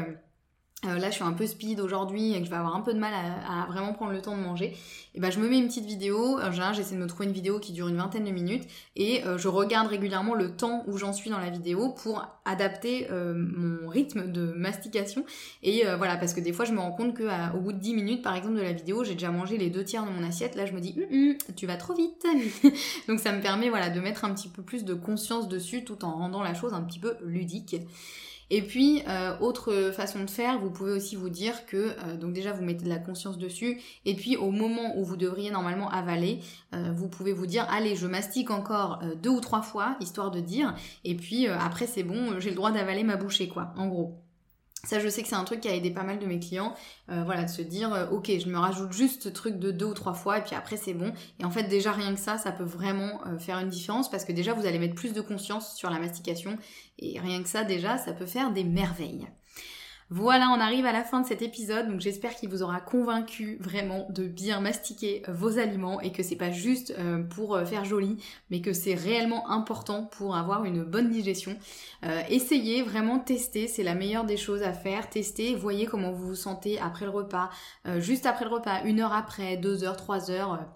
euh, 0.83 0.99
là 0.99 1.09
je 1.09 1.15
suis 1.15 1.23
un 1.23 1.31
peu 1.31 1.47
speed 1.47 1.79
aujourd'hui 1.79 2.33
et 2.33 2.39
que 2.39 2.45
je 2.45 2.49
vais 2.49 2.57
avoir 2.57 2.75
un 2.75 2.81
peu 2.81 2.93
de 2.93 2.99
mal 2.99 3.13
à, 3.13 3.65
vraiment 3.71 3.93
prendre 3.93 4.11
le 4.11 4.21
temps 4.21 4.35
de 4.35 4.41
manger, 4.41 4.75
et 5.15 5.19
ben 5.19 5.31
je 5.31 5.39
me 5.39 5.47
mets 5.47 5.57
une 5.57 5.67
petite 5.67 5.85
vidéo, 5.85 6.37
j'essaie 6.73 6.95
de 6.95 6.99
me 6.99 7.07
trouver 7.07 7.27
une 7.27 7.33
vidéo 7.33 7.59
qui 7.59 7.71
dure 7.71 7.87
une 7.87 7.95
vingtaine 7.95 8.25
de 8.25 8.31
minutes 8.31 8.67
et 8.97 9.23
euh, 9.25 9.37
je 9.37 9.47
regarde 9.47 9.87
régulièrement 9.87 10.33
le 10.33 10.51
temps 10.51 10.83
où 10.87 10.97
j'en 10.97 11.13
suis 11.13 11.29
dans 11.29 11.39
la 11.39 11.49
vidéo 11.49 11.89
pour 11.89 12.27
adapter 12.43 13.07
euh, 13.09 13.33
mon 13.33 13.87
rythme 13.87 14.29
de 14.31 14.51
mastication. 14.53 15.25
Et 15.63 15.83
voilà 15.97 16.17
parce 16.17 16.33
que 16.33 16.41
des 16.41 16.51
fois 16.51 16.65
je 16.65 16.73
me 16.73 16.79
rends 16.79 16.91
compte 16.91 17.15
que 17.15 17.23
au 17.55 17.61
bout 17.61 17.71
de 17.71 17.79
10 17.79 17.93
minutes 17.93 18.21
par 18.21 18.35
exemple 18.35 18.55
de 18.55 18.61
la 18.61 18.73
vidéo 18.73 19.03
j'ai 19.05 19.13
déjà 19.13 19.31
mangé 19.31 19.57
les 19.57 19.69
deux 19.69 19.85
tiers 19.85 20.05
de 20.05 20.11
mon 20.11 20.23
assiette, 20.27 20.55
là 20.55 20.65
je 20.65 20.73
me 20.73 20.81
dis 20.81 20.95
hum, 20.97 21.29
hum, 21.29 21.35
tu 21.55 21.65
vas 21.65 21.77
trop 21.77 21.95
vite. 21.95 22.27
Donc 23.07 23.19
ça 23.19 23.31
me 23.31 23.41
permet 23.41 23.69
voilà 23.69 23.89
de 23.89 23.99
mettre 24.01 24.25
un 24.25 24.33
petit 24.33 24.49
peu 24.49 24.61
plus 24.61 24.83
de 24.83 24.93
conscience 24.93 25.47
dessus 25.47 25.85
tout 25.85 26.03
en 26.03 26.11
rendant 26.11 26.43
la 26.43 26.53
chose 26.53 26.73
un 26.73 26.81
petit 26.81 26.99
peu 26.99 27.15
ludique. 27.23 27.77
Et 28.51 28.61
puis, 28.61 29.01
euh, 29.07 29.37
autre 29.39 29.91
façon 29.95 30.23
de 30.23 30.29
faire, 30.29 30.59
vous 30.59 30.69
pouvez 30.69 30.91
aussi 30.91 31.15
vous 31.15 31.29
dire 31.29 31.65
que, 31.65 31.77
euh, 31.77 32.17
donc 32.17 32.33
déjà, 32.33 32.51
vous 32.53 32.63
mettez 32.63 32.85
de 32.85 32.89
la 32.89 32.99
conscience 32.99 33.37
dessus, 33.37 33.81
et 34.05 34.15
puis 34.15 34.37
au 34.37 34.51
moment 34.51 34.97
où 34.97 35.03
vous 35.03 35.17
devriez 35.17 35.49
normalement 35.49 35.89
avaler, 35.89 36.39
euh, 36.73 36.91
vous 36.93 37.07
pouvez 37.07 37.33
vous 37.33 37.47
dire, 37.47 37.65
allez, 37.69 37.95
je 37.95 38.07
mastique 38.07 38.51
encore 38.51 38.99
deux 39.21 39.31
ou 39.31 39.41
trois 39.41 39.61
fois, 39.61 39.97
histoire 39.99 40.31
de 40.31 40.39
dire, 40.39 40.75
et 41.03 41.15
puis 41.15 41.47
après 41.47 41.87
c'est 41.87 42.03
bon, 42.03 42.39
j'ai 42.39 42.49
le 42.49 42.55
droit 42.55 42.71
d'avaler 42.71 43.03
ma 43.03 43.15
bouchée, 43.15 43.47
quoi, 43.47 43.73
en 43.77 43.87
gros. 43.87 44.24
Ça, 44.85 44.99
je 44.99 45.09
sais 45.09 45.23
que 45.23 45.27
c'est 45.27 45.35
un 45.35 45.43
truc 45.43 45.61
qui 45.61 45.67
a 45.67 45.75
aidé 45.75 45.89
pas 45.89 46.03
mal 46.03 46.19
de 46.19 46.25
mes 46.27 46.39
clients, 46.39 46.75
euh, 47.09 47.23
voilà, 47.25 47.43
de 47.43 47.49
se 47.49 47.63
dire, 47.63 47.91
euh, 47.93 48.07
ok, 48.09 48.27
je 48.27 48.47
me 48.47 48.57
rajoute 48.57 48.93
juste 48.93 49.23
ce 49.23 49.29
truc 49.29 49.57
de 49.57 49.71
deux 49.71 49.87
ou 49.87 49.93
trois 49.93 50.13
fois, 50.13 50.37
et 50.37 50.41
puis 50.43 50.55
après 50.55 50.77
c'est 50.77 50.93
bon. 50.93 51.11
Et 51.39 51.45
en 51.45 51.49
fait, 51.49 51.63
déjà 51.63 51.91
rien 51.91 52.13
que 52.13 52.19
ça, 52.19 52.37
ça 52.37 52.51
peut 52.51 52.63
vraiment 52.63 53.19
euh, 53.25 53.39
faire 53.39 53.57
une 53.57 53.69
différence, 53.69 54.09
parce 54.09 54.25
que 54.25 54.31
déjà 54.31 54.53
vous 54.53 54.65
allez 54.65 54.77
mettre 54.77 54.95
plus 54.95 55.13
de 55.13 55.21
conscience 55.21 55.75
sur 55.75 55.89
la 55.89 55.99
mastication, 55.99 56.57
et 56.99 57.19
rien 57.19 57.41
que 57.41 57.49
ça, 57.49 57.63
déjà, 57.63 57.97
ça 57.97 58.13
peut 58.13 58.27
faire 58.27 58.51
des 58.51 58.63
merveilles. 58.63 59.27
Voilà, 60.11 60.49
on 60.55 60.59
arrive 60.59 60.85
à 60.85 60.91
la 60.91 61.03
fin 61.03 61.21
de 61.21 61.25
cet 61.25 61.41
épisode, 61.41 61.87
donc 61.87 61.99
j'espère 61.99 62.35
qu'il 62.35 62.47
vous 62.49 62.61
aura 62.61 62.79
convaincu 62.79 63.57
vraiment 63.59 64.05
de 64.11 64.27
bien 64.27 64.59
mastiquer 64.59 65.23
vos 65.27 65.57
aliments 65.57 65.99
et 65.99 66.11
que 66.11 66.21
c'est 66.21 66.35
pas 66.35 66.51
juste 66.51 66.93
euh, 66.99 67.23
pour 67.23 67.55
euh, 67.55 67.65
faire 67.65 67.85
joli, 67.85 68.17
mais 68.51 68.61
que 68.61 68.71
c'est 68.71 68.93
réellement 68.93 69.49
important 69.49 70.03
pour 70.03 70.35
avoir 70.35 70.63
une 70.63 70.83
bonne 70.83 71.09
digestion. 71.09 71.57
Euh, 72.03 72.21
essayez, 72.29 72.83
vraiment 72.83 73.17
tester, 73.17 73.67
c'est 73.67 73.81
la 73.81 73.95
meilleure 73.95 74.25
des 74.25 74.37
choses 74.37 74.61
à 74.61 74.73
faire. 74.73 75.09
Testez, 75.09 75.55
voyez 75.55 75.87
comment 75.87 76.11
vous 76.11 76.27
vous 76.27 76.35
sentez 76.35 76.79
après 76.79 77.05
le 77.05 77.11
repas, 77.11 77.49
juste 77.97 78.27
après 78.27 78.45
le 78.45 78.51
repas, 78.51 78.83
une 78.83 78.99
heure 78.99 79.13
après, 79.13 79.57
deux 79.57 79.83
heures, 79.83 79.97
trois 79.97 80.29
heures 80.29 80.67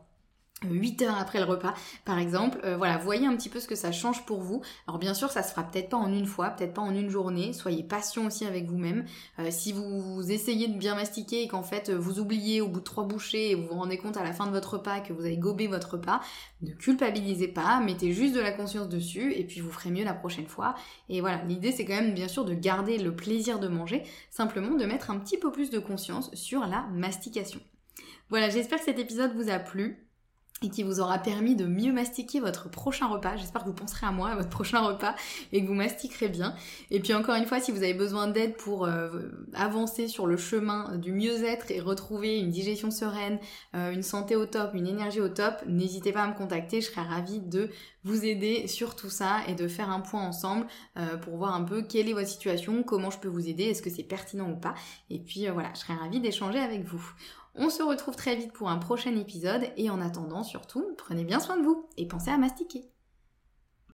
8 0.63 1.01
heures 1.03 1.17
après 1.17 1.39
le 1.39 1.45
repas 1.45 1.73
par 2.05 2.19
exemple 2.19 2.59
euh, 2.63 2.75
voilà 2.77 2.97
voyez 2.97 3.25
un 3.25 3.35
petit 3.35 3.49
peu 3.49 3.59
ce 3.59 3.67
que 3.67 3.75
ça 3.75 3.91
change 3.91 4.25
pour 4.25 4.41
vous. 4.41 4.61
Alors 4.87 4.99
bien 4.99 5.13
sûr 5.13 5.31
ça 5.31 5.43
se 5.43 5.51
fera 5.51 5.63
peut-être 5.63 5.89
pas 5.89 5.97
en 5.97 6.11
une 6.11 6.25
fois 6.25 6.49
peut-être 6.49 6.73
pas 6.73 6.81
en 6.81 6.93
une 6.93 7.09
journée. 7.09 7.53
Soyez 7.53 7.83
patient 7.83 8.25
aussi 8.25 8.45
avec 8.45 8.65
vous-même. 8.65 9.05
Euh, 9.39 9.47
si 9.51 9.71
vous, 9.71 10.21
essayez 10.29 10.67
de 10.67 10.77
bien 10.77 10.95
mastiquer 10.95 11.43
et 11.43 11.47
qu'en 11.47 11.63
fait 11.63 11.89
vous 11.89 12.19
oubliez 12.19 12.61
au 12.61 12.67
bout 12.67 12.79
de 12.79 12.85
trois 12.85 13.05
bouchées 13.05 13.51
et 13.51 13.55
vous 13.55 13.67
vous 13.67 13.75
rendez 13.75 13.97
compte 13.97 14.17
à 14.17 14.23
la 14.23 14.33
fin 14.33 14.45
de 14.45 14.51
votre 14.51 14.73
repas 14.73 14.99
que 14.99 15.13
vous 15.13 15.25
avez 15.25 15.37
gobé 15.37 15.67
votre 15.67 15.93
repas 15.93 16.19
ne 16.61 16.71
culpabilisez 16.71 17.47
pas 17.47 17.79
mettez 17.79 18.11
juste 18.11 18.35
de 18.35 18.41
la 18.41 18.51
conscience 18.51 18.89
dessus 18.89 19.33
et 19.33 19.43
puis 19.45 19.61
vous 19.61 19.71
ferez 19.71 19.91
mieux 19.91 20.03
la 20.03 20.13
prochaine 20.13 20.47
fois. 20.47 20.75
Et 21.07 21.21
voilà 21.21 21.43
l'idée 21.45 21.71
c'est 21.71 21.85
quand 21.85 21.95
même 21.95 22.13
bien 22.13 22.27
sûr 22.27 22.45
de 22.45 22.53
garder 22.53 22.97
le 22.97 23.15
plaisir 23.15 23.59
de 23.59 23.67
manger 23.67 24.03
simplement 24.29 24.75
de 24.75 24.85
mettre 24.85 25.11
un 25.11 25.19
petit 25.19 25.37
peu 25.37 25.51
plus 25.51 25.69
de 25.69 25.79
conscience 25.79 26.33
sur 26.33 26.61
la 26.61 26.87
mastication. 26.93 27.59
Voilà 28.29 28.49
j'espère 28.49 28.79
que 28.79 28.85
cet 28.85 28.99
épisode 28.99 29.33
vous 29.35 29.49
a 29.49 29.59
plu 29.59 30.08
et 30.61 30.69
qui 30.69 30.83
vous 30.83 30.99
aura 30.99 31.19
permis 31.19 31.55
de 31.55 31.65
mieux 31.65 31.91
mastiquer 31.91 32.39
votre 32.39 32.69
prochain 32.69 33.07
repas. 33.07 33.37
J'espère 33.37 33.63
que 33.63 33.67
vous 33.67 33.73
penserez 33.73 34.05
à 34.05 34.11
moi, 34.11 34.29
à 34.29 34.35
votre 34.35 34.49
prochain 34.49 34.79
repas, 34.79 35.15
et 35.51 35.61
que 35.61 35.67
vous 35.67 35.73
mastiquerez 35.73 36.29
bien. 36.29 36.55
Et 36.91 36.99
puis 36.99 37.13
encore 37.13 37.35
une 37.35 37.45
fois, 37.45 37.59
si 37.59 37.71
vous 37.71 37.83
avez 37.83 37.93
besoin 37.93 38.27
d'aide 38.27 38.55
pour 38.57 38.85
euh, 38.85 39.09
avancer 39.53 40.07
sur 40.07 40.27
le 40.27 40.37
chemin 40.37 40.97
du 40.97 41.11
mieux-être 41.11 41.71
et 41.71 41.79
retrouver 41.79 42.39
une 42.39 42.49
digestion 42.49 42.91
sereine, 42.91 43.39
euh, 43.75 43.91
une 43.91 44.03
santé 44.03 44.35
au 44.35 44.45
top, 44.45 44.71
une 44.73 44.87
énergie 44.87 45.21
au 45.21 45.29
top, 45.29 45.55
n'hésitez 45.67 46.11
pas 46.11 46.23
à 46.23 46.27
me 46.27 46.35
contacter, 46.35 46.81
je 46.81 46.87
serai 46.87 47.01
ravie 47.01 47.39
de 47.39 47.69
vous 48.03 48.25
aider 48.25 48.67
sur 48.67 48.95
tout 48.95 49.09
ça 49.09 49.39
et 49.47 49.55
de 49.55 49.67
faire 49.67 49.89
un 49.89 49.99
point 49.99 50.21
ensemble 50.21 50.67
euh, 50.97 51.17
pour 51.17 51.37
voir 51.37 51.53
un 51.53 51.63
peu 51.63 51.81
quelle 51.81 52.07
est 52.09 52.13
votre 52.13 52.29
situation, 52.29 52.83
comment 52.83 53.09
je 53.09 53.19
peux 53.19 53.27
vous 53.27 53.47
aider, 53.47 53.65
est-ce 53.65 53.81
que 53.81 53.89
c'est 53.89 54.03
pertinent 54.03 54.49
ou 54.49 54.55
pas. 54.55 54.73
Et 55.09 55.19
puis 55.19 55.47
voilà, 55.47 55.69
je 55.73 55.79
serai 55.79 55.93
ravie 55.93 56.19
d'échanger 56.19 56.59
avec 56.59 56.83
vous. 56.83 57.13
On 57.55 57.69
se 57.69 57.83
retrouve 57.83 58.15
très 58.15 58.35
vite 58.35 58.53
pour 58.53 58.69
un 58.69 58.77
prochain 58.77 59.15
épisode 59.15 59.69
et 59.75 59.89
en 59.89 60.01
attendant 60.01 60.43
surtout, 60.43 60.95
prenez 60.97 61.23
bien 61.23 61.39
soin 61.39 61.57
de 61.57 61.63
vous 61.63 61.87
et 61.97 62.07
pensez 62.07 62.31
à 62.31 62.37
mastiquer. 62.37 62.89